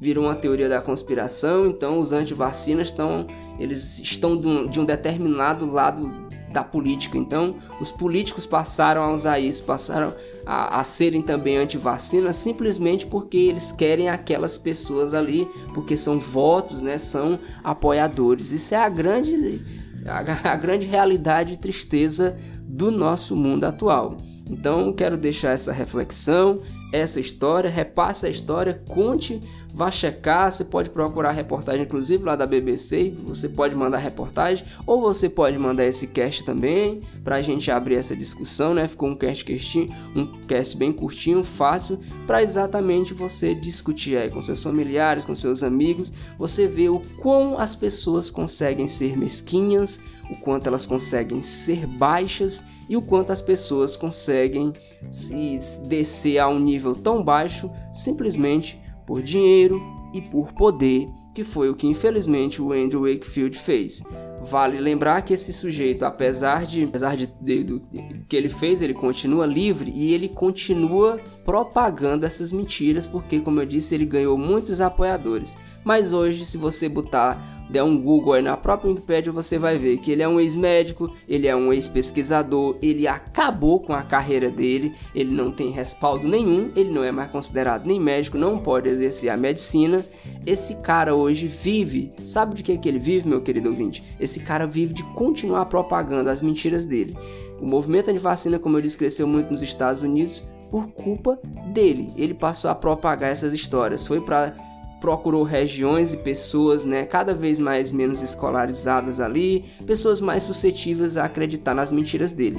Virou 0.00 0.24
uma 0.24 0.34
teoria 0.34 0.68
da 0.68 0.80
conspiração, 0.80 1.66
então 1.66 1.98
os 1.98 2.12
anti-vacinas 2.12 2.88
estão, 2.88 3.26
eles 3.58 3.98
estão 3.98 4.38
de 4.38 4.46
um, 4.46 4.66
de 4.66 4.78
um 4.78 4.84
determinado 4.84 5.68
lado 5.68 6.25
da 6.56 6.64
política. 6.64 7.18
Então, 7.18 7.56
os 7.78 7.92
políticos 7.92 8.46
passaram 8.46 9.02
a 9.02 9.12
usar 9.12 9.38
isso, 9.38 9.62
passaram 9.64 10.14
a, 10.46 10.80
a 10.80 10.84
serem 10.84 11.20
também 11.20 11.58
anti-vacina 11.58 12.32
simplesmente 12.32 13.06
porque 13.06 13.36
eles 13.36 13.70
querem 13.70 14.08
aquelas 14.08 14.56
pessoas 14.56 15.12
ali, 15.12 15.46
porque 15.74 15.98
são 15.98 16.18
votos, 16.18 16.80
né? 16.80 16.96
São 16.96 17.38
apoiadores. 17.62 18.52
Isso 18.52 18.74
é 18.74 18.78
a 18.78 18.88
grande, 18.88 19.60
a, 20.06 20.52
a 20.52 20.56
grande 20.56 20.86
realidade 20.86 21.52
e 21.52 21.58
tristeza 21.58 22.34
do 22.62 22.90
nosso 22.90 23.36
mundo 23.36 23.64
atual. 23.64 24.16
Então, 24.48 24.94
quero 24.94 25.18
deixar 25.18 25.50
essa 25.50 25.72
reflexão, 25.74 26.60
essa 26.92 27.20
história, 27.20 27.68
repasse 27.68 28.26
a 28.26 28.30
história, 28.30 28.82
conte 28.88 29.42
vá 29.76 29.90
checar, 29.90 30.50
você 30.50 30.64
pode 30.64 30.88
procurar 30.88 31.32
reportagem 31.32 31.82
inclusive 31.82 32.24
lá 32.24 32.34
da 32.34 32.46
BBC, 32.46 33.12
você 33.14 33.46
pode 33.46 33.74
mandar 33.74 33.98
reportagem, 33.98 34.64
ou 34.86 35.02
você 35.02 35.28
pode 35.28 35.58
mandar 35.58 35.84
esse 35.84 36.06
cast 36.06 36.46
também, 36.46 37.02
para 37.22 37.36
a 37.36 37.40
gente 37.42 37.70
abrir 37.70 37.96
essa 37.96 38.16
discussão, 38.16 38.72
né? 38.72 38.88
Ficou 38.88 39.10
um 39.10 39.14
cast, 39.14 39.44
castinho, 39.44 39.94
um 40.16 40.46
cast 40.46 40.78
bem 40.78 40.90
curtinho, 40.90 41.44
fácil, 41.44 42.00
para 42.26 42.42
exatamente 42.42 43.12
você 43.12 43.54
discutir 43.54 44.16
aí 44.16 44.30
com 44.30 44.40
seus 44.40 44.62
familiares, 44.62 45.26
com 45.26 45.34
seus 45.34 45.62
amigos, 45.62 46.10
você 46.38 46.66
vê 46.66 46.88
o 46.88 47.02
quão 47.20 47.58
as 47.58 47.76
pessoas 47.76 48.30
conseguem 48.30 48.86
ser 48.86 49.14
mesquinhas, 49.14 50.00
o 50.30 50.36
quanto 50.36 50.68
elas 50.68 50.86
conseguem 50.86 51.42
ser 51.42 51.86
baixas 51.86 52.64
e 52.88 52.96
o 52.96 53.02
quanto 53.02 53.32
as 53.32 53.42
pessoas 53.42 53.96
conseguem 53.96 54.72
se 55.10 55.58
descer 55.88 56.38
a 56.38 56.48
um 56.48 56.58
nível 56.58 56.94
tão 56.94 57.22
baixo 57.22 57.70
simplesmente 57.92 58.80
por 59.06 59.22
dinheiro 59.22 59.80
e 60.12 60.20
por 60.20 60.52
poder, 60.52 61.06
que 61.34 61.44
foi 61.44 61.68
o 61.68 61.74
que 61.74 61.86
infelizmente 61.86 62.62
o 62.62 62.72
Andrew 62.72 63.02
Wakefield 63.02 63.58
fez. 63.58 64.02
Vale 64.42 64.80
lembrar 64.80 65.22
que 65.22 65.34
esse 65.34 65.52
sujeito, 65.52 66.04
apesar 66.04 66.64
de, 66.64 66.84
apesar 66.84 67.16
de, 67.16 67.26
de, 67.40 67.64
do 67.64 67.80
que 68.28 68.36
ele 68.36 68.48
fez, 68.48 68.80
ele 68.80 68.94
continua 68.94 69.44
livre 69.44 69.92
e 69.94 70.14
ele 70.14 70.28
continua 70.28 71.20
propagando 71.44 72.24
essas 72.24 72.52
mentiras, 72.52 73.06
porque, 73.06 73.40
como 73.40 73.60
eu 73.60 73.66
disse, 73.66 73.94
ele 73.94 74.06
ganhou 74.06 74.38
muitos 74.38 74.80
apoiadores. 74.80 75.58
Mas 75.84 76.12
hoje, 76.12 76.44
se 76.44 76.56
você 76.56 76.88
botar 76.88 77.55
der 77.68 77.82
um 77.82 78.00
Google 78.00 78.34
aí 78.34 78.42
na 78.42 78.56
própria 78.56 78.90
Wikipedia, 78.90 79.32
você 79.32 79.58
vai 79.58 79.76
ver 79.76 79.98
que 79.98 80.10
ele 80.10 80.22
é 80.22 80.28
um 80.28 80.40
ex-médico, 80.40 81.12
ele 81.28 81.46
é 81.46 81.56
um 81.56 81.72
ex-pesquisador, 81.72 82.76
ele 82.80 83.06
acabou 83.06 83.80
com 83.80 83.92
a 83.92 84.02
carreira 84.02 84.50
dele, 84.50 84.92
ele 85.14 85.34
não 85.34 85.50
tem 85.50 85.70
respaldo 85.70 86.28
nenhum, 86.28 86.70
ele 86.76 86.90
não 86.90 87.02
é 87.02 87.10
mais 87.10 87.30
considerado 87.30 87.86
nem 87.86 87.98
médico, 87.98 88.38
não 88.38 88.58
pode 88.58 88.88
exercer 88.88 89.30
a 89.30 89.36
medicina. 89.36 90.04
Esse 90.44 90.76
cara 90.82 91.14
hoje 91.14 91.46
vive, 91.46 92.12
sabe 92.24 92.54
de 92.54 92.62
que, 92.62 92.78
que 92.78 92.88
ele 92.88 92.98
vive, 92.98 93.28
meu 93.28 93.40
querido 93.40 93.68
ouvinte? 93.68 94.02
Esse 94.20 94.40
cara 94.40 94.66
vive 94.66 94.94
de 94.94 95.02
continuar 95.14 95.66
propagando 95.66 96.30
as 96.30 96.42
mentiras 96.42 96.84
dele. 96.84 97.16
O 97.60 97.66
movimento 97.66 98.10
anti-vacina, 98.10 98.58
como 98.58 98.76
eu 98.76 98.82
disse, 98.82 98.98
cresceu 98.98 99.26
muito 99.26 99.50
nos 99.50 99.62
Estados 99.62 100.02
Unidos 100.02 100.46
por 100.70 100.88
culpa 100.88 101.38
dele. 101.72 102.12
Ele 102.16 102.34
passou 102.34 102.70
a 102.70 102.74
propagar 102.74 103.30
essas 103.30 103.52
histórias. 103.52 104.06
Foi 104.06 104.20
para 104.20 104.54
procurou 105.00 105.42
regiões 105.42 106.12
e 106.12 106.16
pessoas, 106.16 106.84
né, 106.84 107.04
cada 107.04 107.34
vez 107.34 107.58
mais 107.58 107.92
menos 107.92 108.22
escolarizadas 108.22 109.20
ali, 109.20 109.64
pessoas 109.86 110.20
mais 110.20 110.42
suscetíveis 110.42 111.16
a 111.16 111.24
acreditar 111.24 111.74
nas 111.74 111.90
mentiras 111.90 112.32
dele. 112.32 112.58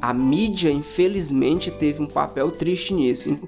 A 0.00 0.12
mídia, 0.12 0.70
infelizmente, 0.70 1.70
teve 1.70 2.02
um 2.02 2.06
papel 2.06 2.50
triste 2.50 2.92
nisso. 2.92 3.38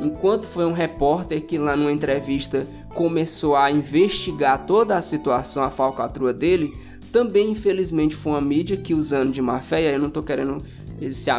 Enquanto 0.00 0.46
foi 0.46 0.64
um 0.64 0.72
repórter 0.72 1.44
que 1.44 1.58
lá 1.58 1.76
numa 1.76 1.92
entrevista 1.92 2.66
começou 2.94 3.54
a 3.54 3.70
investigar 3.70 4.66
toda 4.66 4.96
a 4.96 5.02
situação, 5.02 5.62
a 5.62 5.70
falcatrua 5.70 6.32
dele, 6.32 6.72
também 7.12 7.50
infelizmente 7.50 8.14
foi 8.14 8.32
uma 8.32 8.40
mídia 8.40 8.76
que 8.76 8.94
usando 8.94 9.32
de 9.32 9.42
má 9.42 9.60
fé, 9.60 9.94
eu 9.94 9.98
não 9.98 10.10
tô 10.10 10.22
querendo 10.22 10.62
se 11.10 11.30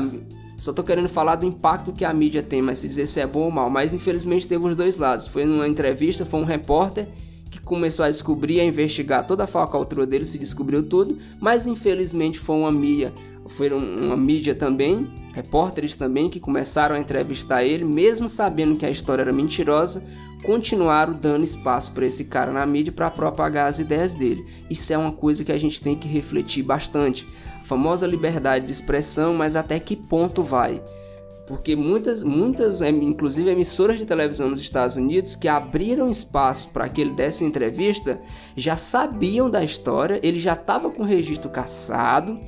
só 0.60 0.74
tô 0.74 0.84
querendo 0.84 1.08
falar 1.08 1.36
do 1.36 1.45
impacto 1.45 1.93
que 1.93 2.04
a 2.04 2.13
mídia 2.13 2.43
tem, 2.43 2.62
mas 2.62 2.80
se 2.80 2.88
dizer 2.88 3.06
se 3.06 3.22
é 3.22 3.26
bom 3.26 3.43
ou 3.43 3.52
mal, 3.52 3.69
mas 3.69 3.93
infelizmente 3.93 4.45
teve 4.45 4.65
os 4.67 4.76
dois 4.76 4.98
lados. 4.98 5.26
Foi 5.26 5.45
numa 5.45 5.65
entrevista, 5.65 6.26
foi 6.26 6.41
um 6.41 6.43
repórter 6.43 7.08
que 7.50 7.62
começou 7.62 8.04
a 8.04 8.10
descobrir, 8.10 8.60
a 8.60 8.65
investigar 8.65 9.26
toda 9.26 9.45
a 9.45 9.48
falcatrua 9.48 10.06
dele, 10.06 10.26
se 10.26 10.38
descobriu 10.38 10.84
tudo, 10.84 11.17
mas 11.39 11.65
infelizmente 11.65 12.38
foi 12.38 12.58
uma 12.58 12.72
mídia, 12.72 13.13
foi 13.48 13.72
uma 13.72 14.17
mídia 14.17 14.54
também, 14.54 15.10
repórteres 15.34 15.95
também 15.95 16.30
que 16.30 16.41
começaram 16.41 16.95
a 16.95 17.00
entrevistar 17.00 17.63
ele, 17.63 17.86
mesmo 17.86 18.28
sabendo 18.28 18.76
que 18.76 18.86
a 18.86 18.89
história 18.89 19.22
era 19.22 19.32
mentirosa, 19.32 20.04
continuaram 20.43 21.13
dando 21.13 21.43
espaço 21.43 21.93
para 21.93 22.06
esse 22.06 22.26
cara 22.26 22.52
na 22.52 22.65
mídia 22.65 22.91
para 22.91 23.10
propagar 23.10 23.69
as 23.69 23.80
ideias 23.80 24.13
dele. 24.13 24.45
Isso 24.69 24.91
é 24.91 24.98
uma 24.98 25.12
coisa 25.12 25.43
que 25.43 25.52
a 25.52 25.58
gente 25.58 25.82
tem 25.82 25.95
que 25.95 26.08
refletir 26.08 26.63
bastante. 26.63 27.28
Famosa 27.69 28.08
liberdade 28.08 28.65
de 28.65 28.71
expressão, 28.71 29.36
mas 29.36 29.55
até 29.55 29.79
que 29.79 29.95
ponto 29.95 30.41
vai? 30.41 30.82
porque 31.45 31.75
muitas, 31.75 32.21
muitas, 32.21 32.79
inclusive 32.82 33.49
emissoras 33.49 33.97
de 33.97 34.05
televisão 34.05 34.49
nos 34.49 34.60
Estados 34.60 34.95
Unidos 34.95 35.36
que 35.36 35.47
abriram 35.47 36.08
espaço 36.08 36.69
para 36.69 36.88
que 36.88 37.01
ele 37.01 37.10
desse 37.10 37.43
entrevista, 37.43 38.21
já 38.55 38.77
sabiam 38.77 39.49
da 39.49 39.63
história, 39.63 40.19
ele 40.21 40.38
já 40.38 40.53
estava 40.53 40.91
com 40.91 41.01
o 41.01 41.05
registro 41.08 41.49
caçado, 41.49 42.39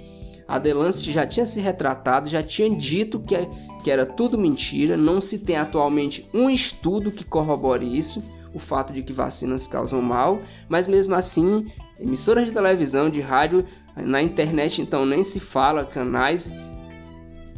a 0.48 0.60
Delancet 0.60 1.12
já 1.12 1.26
tinha 1.26 1.48
se 1.48 1.60
retratado, 1.60 2.30
já 2.30 2.44
tinha 2.44 2.70
dito 2.70 3.20
que, 3.20 3.36
que 3.84 3.90
era 3.90 4.06
tudo 4.06 4.38
mentira, 4.38 4.96
não 4.96 5.20
se 5.20 5.40
tem 5.40 5.56
atualmente 5.58 6.30
um 6.32 6.48
estudo 6.48 7.12
que 7.12 7.24
corrobore 7.24 7.98
isso, 7.98 8.24
o 8.54 8.60
fato 8.60 8.94
de 8.94 9.02
que 9.02 9.12
vacinas 9.12 9.66
causam 9.66 10.00
mal, 10.00 10.40
mas 10.70 10.88
mesmo 10.88 11.16
assim, 11.16 11.66
emissoras 12.00 12.50
de 12.50 12.54
televisão, 12.54 13.10
de 13.10 13.20
rádio, 13.20 13.66
na 13.96 14.22
internet 14.22 14.82
então 14.82 15.06
nem 15.06 15.24
se 15.24 15.40
fala, 15.40 15.86
canais 15.86 16.54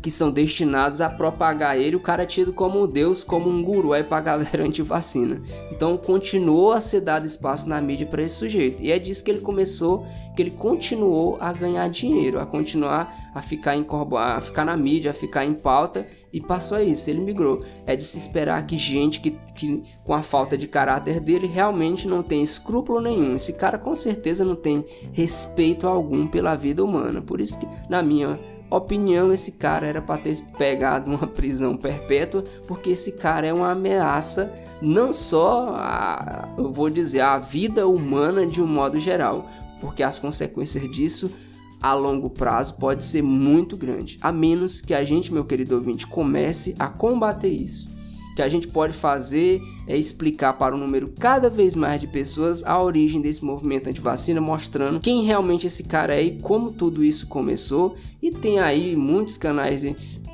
que 0.03 0.11
são 0.11 0.29
destinados 0.29 0.99
a 0.99 1.09
propagar 1.09 1.79
ele, 1.79 1.95
o 1.95 1.99
cara 1.99 2.23
é 2.23 2.25
tido 2.25 2.51
como 2.51 2.83
um 2.83 2.87
deus, 2.87 3.23
como 3.23 3.49
um 3.49 3.63
guru 3.63 3.93
aí 3.93 4.03
pra 4.03 4.19
galera 4.19 4.61
anti-vacina. 4.67 5.41
Então 5.71 5.95
continuou 5.95 6.73
a 6.73 6.81
ser 6.81 6.99
dado 6.99 7.25
espaço 7.25 7.69
na 7.69 7.81
mídia 7.81 8.05
para 8.05 8.21
esse 8.21 8.35
sujeito. 8.35 8.83
E 8.83 8.91
é 8.91 8.99
disso 8.99 9.23
que 9.23 9.31
ele 9.31 9.39
começou, 9.39 10.05
que 10.35 10.41
ele 10.41 10.51
continuou 10.51 11.37
a 11.39 11.53
ganhar 11.53 11.87
dinheiro, 11.87 12.37
a 12.37 12.45
continuar 12.45 13.23
a 13.33 13.41
ficar 13.41 13.75
em 13.75 13.85
a 14.17 14.39
ficar 14.39 14.65
na 14.65 14.77
mídia, 14.77 15.11
a 15.11 15.13
ficar 15.13 15.45
em 15.45 15.53
pauta 15.53 16.05
e 16.31 16.39
passou 16.39 16.77
a 16.77 16.83
isso, 16.83 17.09
ele 17.09 17.21
migrou. 17.21 17.63
É 17.85 17.95
de 17.95 18.03
se 18.03 18.17
esperar 18.17 18.65
que 18.67 18.77
gente 18.77 19.21
que, 19.21 19.31
que 19.55 19.81
com 20.03 20.13
a 20.13 20.21
falta 20.21 20.57
de 20.57 20.67
caráter 20.67 21.19
dele 21.19 21.47
realmente 21.47 22.07
não 22.07 22.21
tem 22.21 22.43
escrúpulo 22.43 22.99
nenhum. 22.99 23.35
Esse 23.35 23.53
cara 23.53 23.77
com 23.79 23.95
certeza 23.95 24.43
não 24.43 24.55
tem 24.55 24.85
respeito 25.13 25.87
algum 25.87 26.27
pela 26.27 26.55
vida 26.55 26.83
humana. 26.83 27.21
Por 27.21 27.39
isso 27.39 27.57
que 27.57 27.67
na 27.89 28.03
minha 28.03 28.39
opinião, 28.77 29.31
esse 29.31 29.53
cara 29.53 29.87
era 29.87 30.01
para 30.01 30.21
ter 30.21 30.41
pegado 30.57 31.09
uma 31.09 31.27
prisão 31.27 31.77
perpétua, 31.77 32.43
porque 32.67 32.91
esse 32.91 33.13
cara 33.13 33.47
é 33.47 33.53
uma 33.53 33.71
ameaça 33.71 34.53
não 34.81 35.13
só, 35.13 35.73
a, 35.75 36.53
eu 36.57 36.71
vou 36.71 36.89
dizer, 36.89 37.21
a 37.21 37.37
vida 37.39 37.87
humana 37.87 38.45
de 38.45 38.61
um 38.61 38.67
modo 38.67 38.99
geral, 38.99 39.49
porque 39.79 40.03
as 40.03 40.19
consequências 40.19 40.89
disso 40.91 41.31
a 41.81 41.93
longo 41.93 42.29
prazo 42.29 42.75
pode 42.75 43.03
ser 43.03 43.21
muito 43.21 43.75
grande, 43.75 44.17
a 44.21 44.31
menos 44.31 44.79
que 44.79 44.93
a 44.93 45.03
gente, 45.03 45.33
meu 45.33 45.43
querido 45.43 45.75
ouvinte, 45.75 46.07
comece 46.07 46.75
a 46.79 46.87
combater 46.87 47.49
isso 47.49 47.92
que 48.35 48.41
a 48.41 48.49
gente 48.49 48.67
pode 48.67 48.93
fazer 48.93 49.61
é 49.87 49.97
explicar 49.97 50.53
para 50.53 50.75
um 50.75 50.79
número 50.79 51.09
cada 51.19 51.49
vez 51.49 51.75
mais 51.75 52.01
de 52.01 52.07
pessoas 52.07 52.63
a 52.63 52.81
origem 52.81 53.21
desse 53.21 53.43
movimento 53.43 53.89
anti-vacina, 53.89 54.41
mostrando 54.41 54.99
quem 54.99 55.23
realmente 55.23 55.67
esse 55.67 55.83
cara 55.83 56.15
é 56.15 56.23
e 56.23 56.39
como 56.39 56.71
tudo 56.71 57.03
isso 57.03 57.27
começou. 57.27 57.95
E 58.21 58.31
tem 58.31 58.59
aí 58.59 58.95
muitos 58.95 59.37
canais 59.37 59.83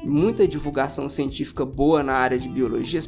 muita 0.03 0.47
divulgação 0.47 1.09
científica 1.09 1.65
boa 1.65 2.01
na 2.01 2.13
área 2.13 2.39
de 2.39 2.47
biologia, 2.47 2.99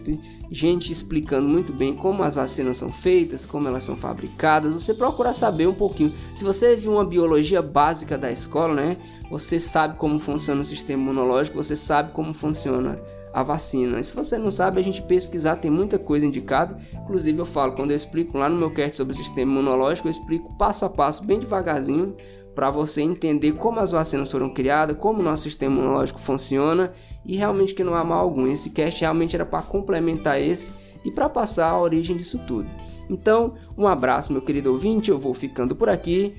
gente 0.49 0.91
explicando 0.91 1.47
muito 1.47 1.71
bem 1.71 1.95
como 1.95 2.23
as 2.23 2.35
vacinas 2.35 2.77
são 2.77 2.91
feitas, 2.91 3.45
como 3.45 3.67
elas 3.67 3.83
são 3.83 3.95
fabricadas. 3.95 4.73
Você 4.73 4.93
procura 4.93 5.33
saber 5.33 5.67
um 5.67 5.73
pouquinho. 5.73 6.13
Se 6.33 6.43
você 6.43 6.75
viu 6.75 6.93
uma 6.93 7.05
biologia 7.05 7.61
básica 7.61 8.17
da 8.17 8.31
escola, 8.31 8.73
né? 8.73 8.97
Você 9.29 9.59
sabe 9.59 9.97
como 9.97 10.19
funciona 10.19 10.61
o 10.61 10.65
sistema 10.65 11.01
imunológico, 11.01 11.55
você 11.55 11.75
sabe 11.75 12.11
como 12.11 12.33
funciona 12.33 12.99
a 13.33 13.43
vacina. 13.43 14.01
Se 14.03 14.13
você 14.13 14.37
não 14.37 14.51
sabe, 14.51 14.79
a 14.79 14.83
gente 14.83 15.01
pesquisar 15.01 15.55
tem 15.55 15.71
muita 15.71 15.97
coisa 15.97 16.25
indicada. 16.25 16.77
Inclusive 16.93 17.39
eu 17.39 17.45
falo, 17.45 17.73
quando 17.73 17.91
eu 17.91 17.95
explico 17.95 18.37
lá 18.37 18.49
no 18.49 18.57
meu 18.57 18.73
cast 18.73 18.97
sobre 18.97 19.13
o 19.13 19.17
sistema 19.17 19.51
imunológico, 19.51 20.07
eu 20.07 20.11
explico 20.11 20.55
passo 20.57 20.85
a 20.85 20.89
passo, 20.89 21.25
bem 21.25 21.39
devagarzinho, 21.39 22.15
para 22.53 22.69
você 22.69 23.01
entender 23.01 23.53
como 23.53 23.79
as 23.79 23.91
vacinas 23.91 24.29
foram 24.29 24.49
criadas, 24.49 24.97
como 24.97 25.19
o 25.19 25.23
nosso 25.23 25.43
sistema 25.43 25.75
imunológico 25.75 26.19
funciona 26.19 26.91
e 27.25 27.37
realmente 27.37 27.73
que 27.73 27.83
não 27.83 27.95
há 27.95 28.03
mal 28.03 28.19
algum. 28.19 28.45
Esse 28.47 28.71
cast 28.71 28.99
realmente 29.01 29.35
era 29.35 29.45
para 29.45 29.61
complementar 29.61 30.41
esse 30.41 30.73
e 31.05 31.11
para 31.11 31.29
passar 31.29 31.69
a 31.69 31.79
origem 31.79 32.17
disso 32.17 32.39
tudo. 32.45 32.69
Então, 33.09 33.55
um 33.77 33.87
abraço, 33.87 34.31
meu 34.31 34.41
querido 34.41 34.71
ouvinte, 34.71 35.09
eu 35.09 35.17
vou 35.17 35.33
ficando 35.33 35.75
por 35.75 35.89
aqui 35.89 36.35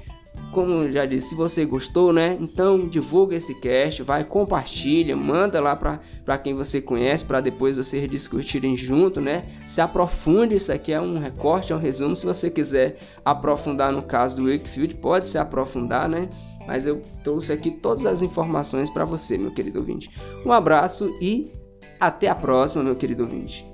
como 0.52 0.90
já 0.90 1.06
disse, 1.06 1.30
se 1.30 1.34
você 1.34 1.64
gostou, 1.64 2.12
né? 2.12 2.36
Então 2.40 2.86
divulga 2.86 3.34
esse 3.34 3.54
cast, 3.60 4.02
vai, 4.02 4.22
compartilha, 4.22 5.16
manda 5.16 5.60
lá 5.60 5.74
para 5.74 6.38
quem 6.38 6.54
você 6.54 6.80
conhece, 6.80 7.24
para 7.24 7.40
depois 7.40 7.76
vocês 7.76 8.08
discutirem 8.08 8.76
junto, 8.76 9.20
né? 9.20 9.44
Se 9.66 9.80
aprofunde, 9.80 10.54
isso 10.54 10.70
aqui 10.70 10.92
é 10.92 11.00
um 11.00 11.18
recorte, 11.18 11.72
é 11.72 11.76
um 11.76 11.78
resumo. 11.78 12.14
Se 12.14 12.26
você 12.26 12.50
quiser 12.50 12.96
aprofundar 13.24 13.90
no 13.90 14.02
caso 14.02 14.36
do 14.36 14.50
Wakefield, 14.50 14.94
pode 14.96 15.26
se 15.26 15.38
aprofundar, 15.38 16.08
né? 16.08 16.28
Mas 16.66 16.86
eu 16.86 17.02
trouxe 17.24 17.52
aqui 17.52 17.70
todas 17.70 18.06
as 18.06 18.22
informações 18.22 18.90
para 18.90 19.04
você, 19.04 19.36
meu 19.36 19.50
querido 19.50 19.80
ouvinte. 19.80 20.10
Um 20.46 20.52
abraço 20.52 21.12
e 21.20 21.52
até 21.98 22.28
a 22.28 22.34
próxima, 22.34 22.84
meu 22.84 22.94
querido 22.94 23.24
ouvinte. 23.24 23.66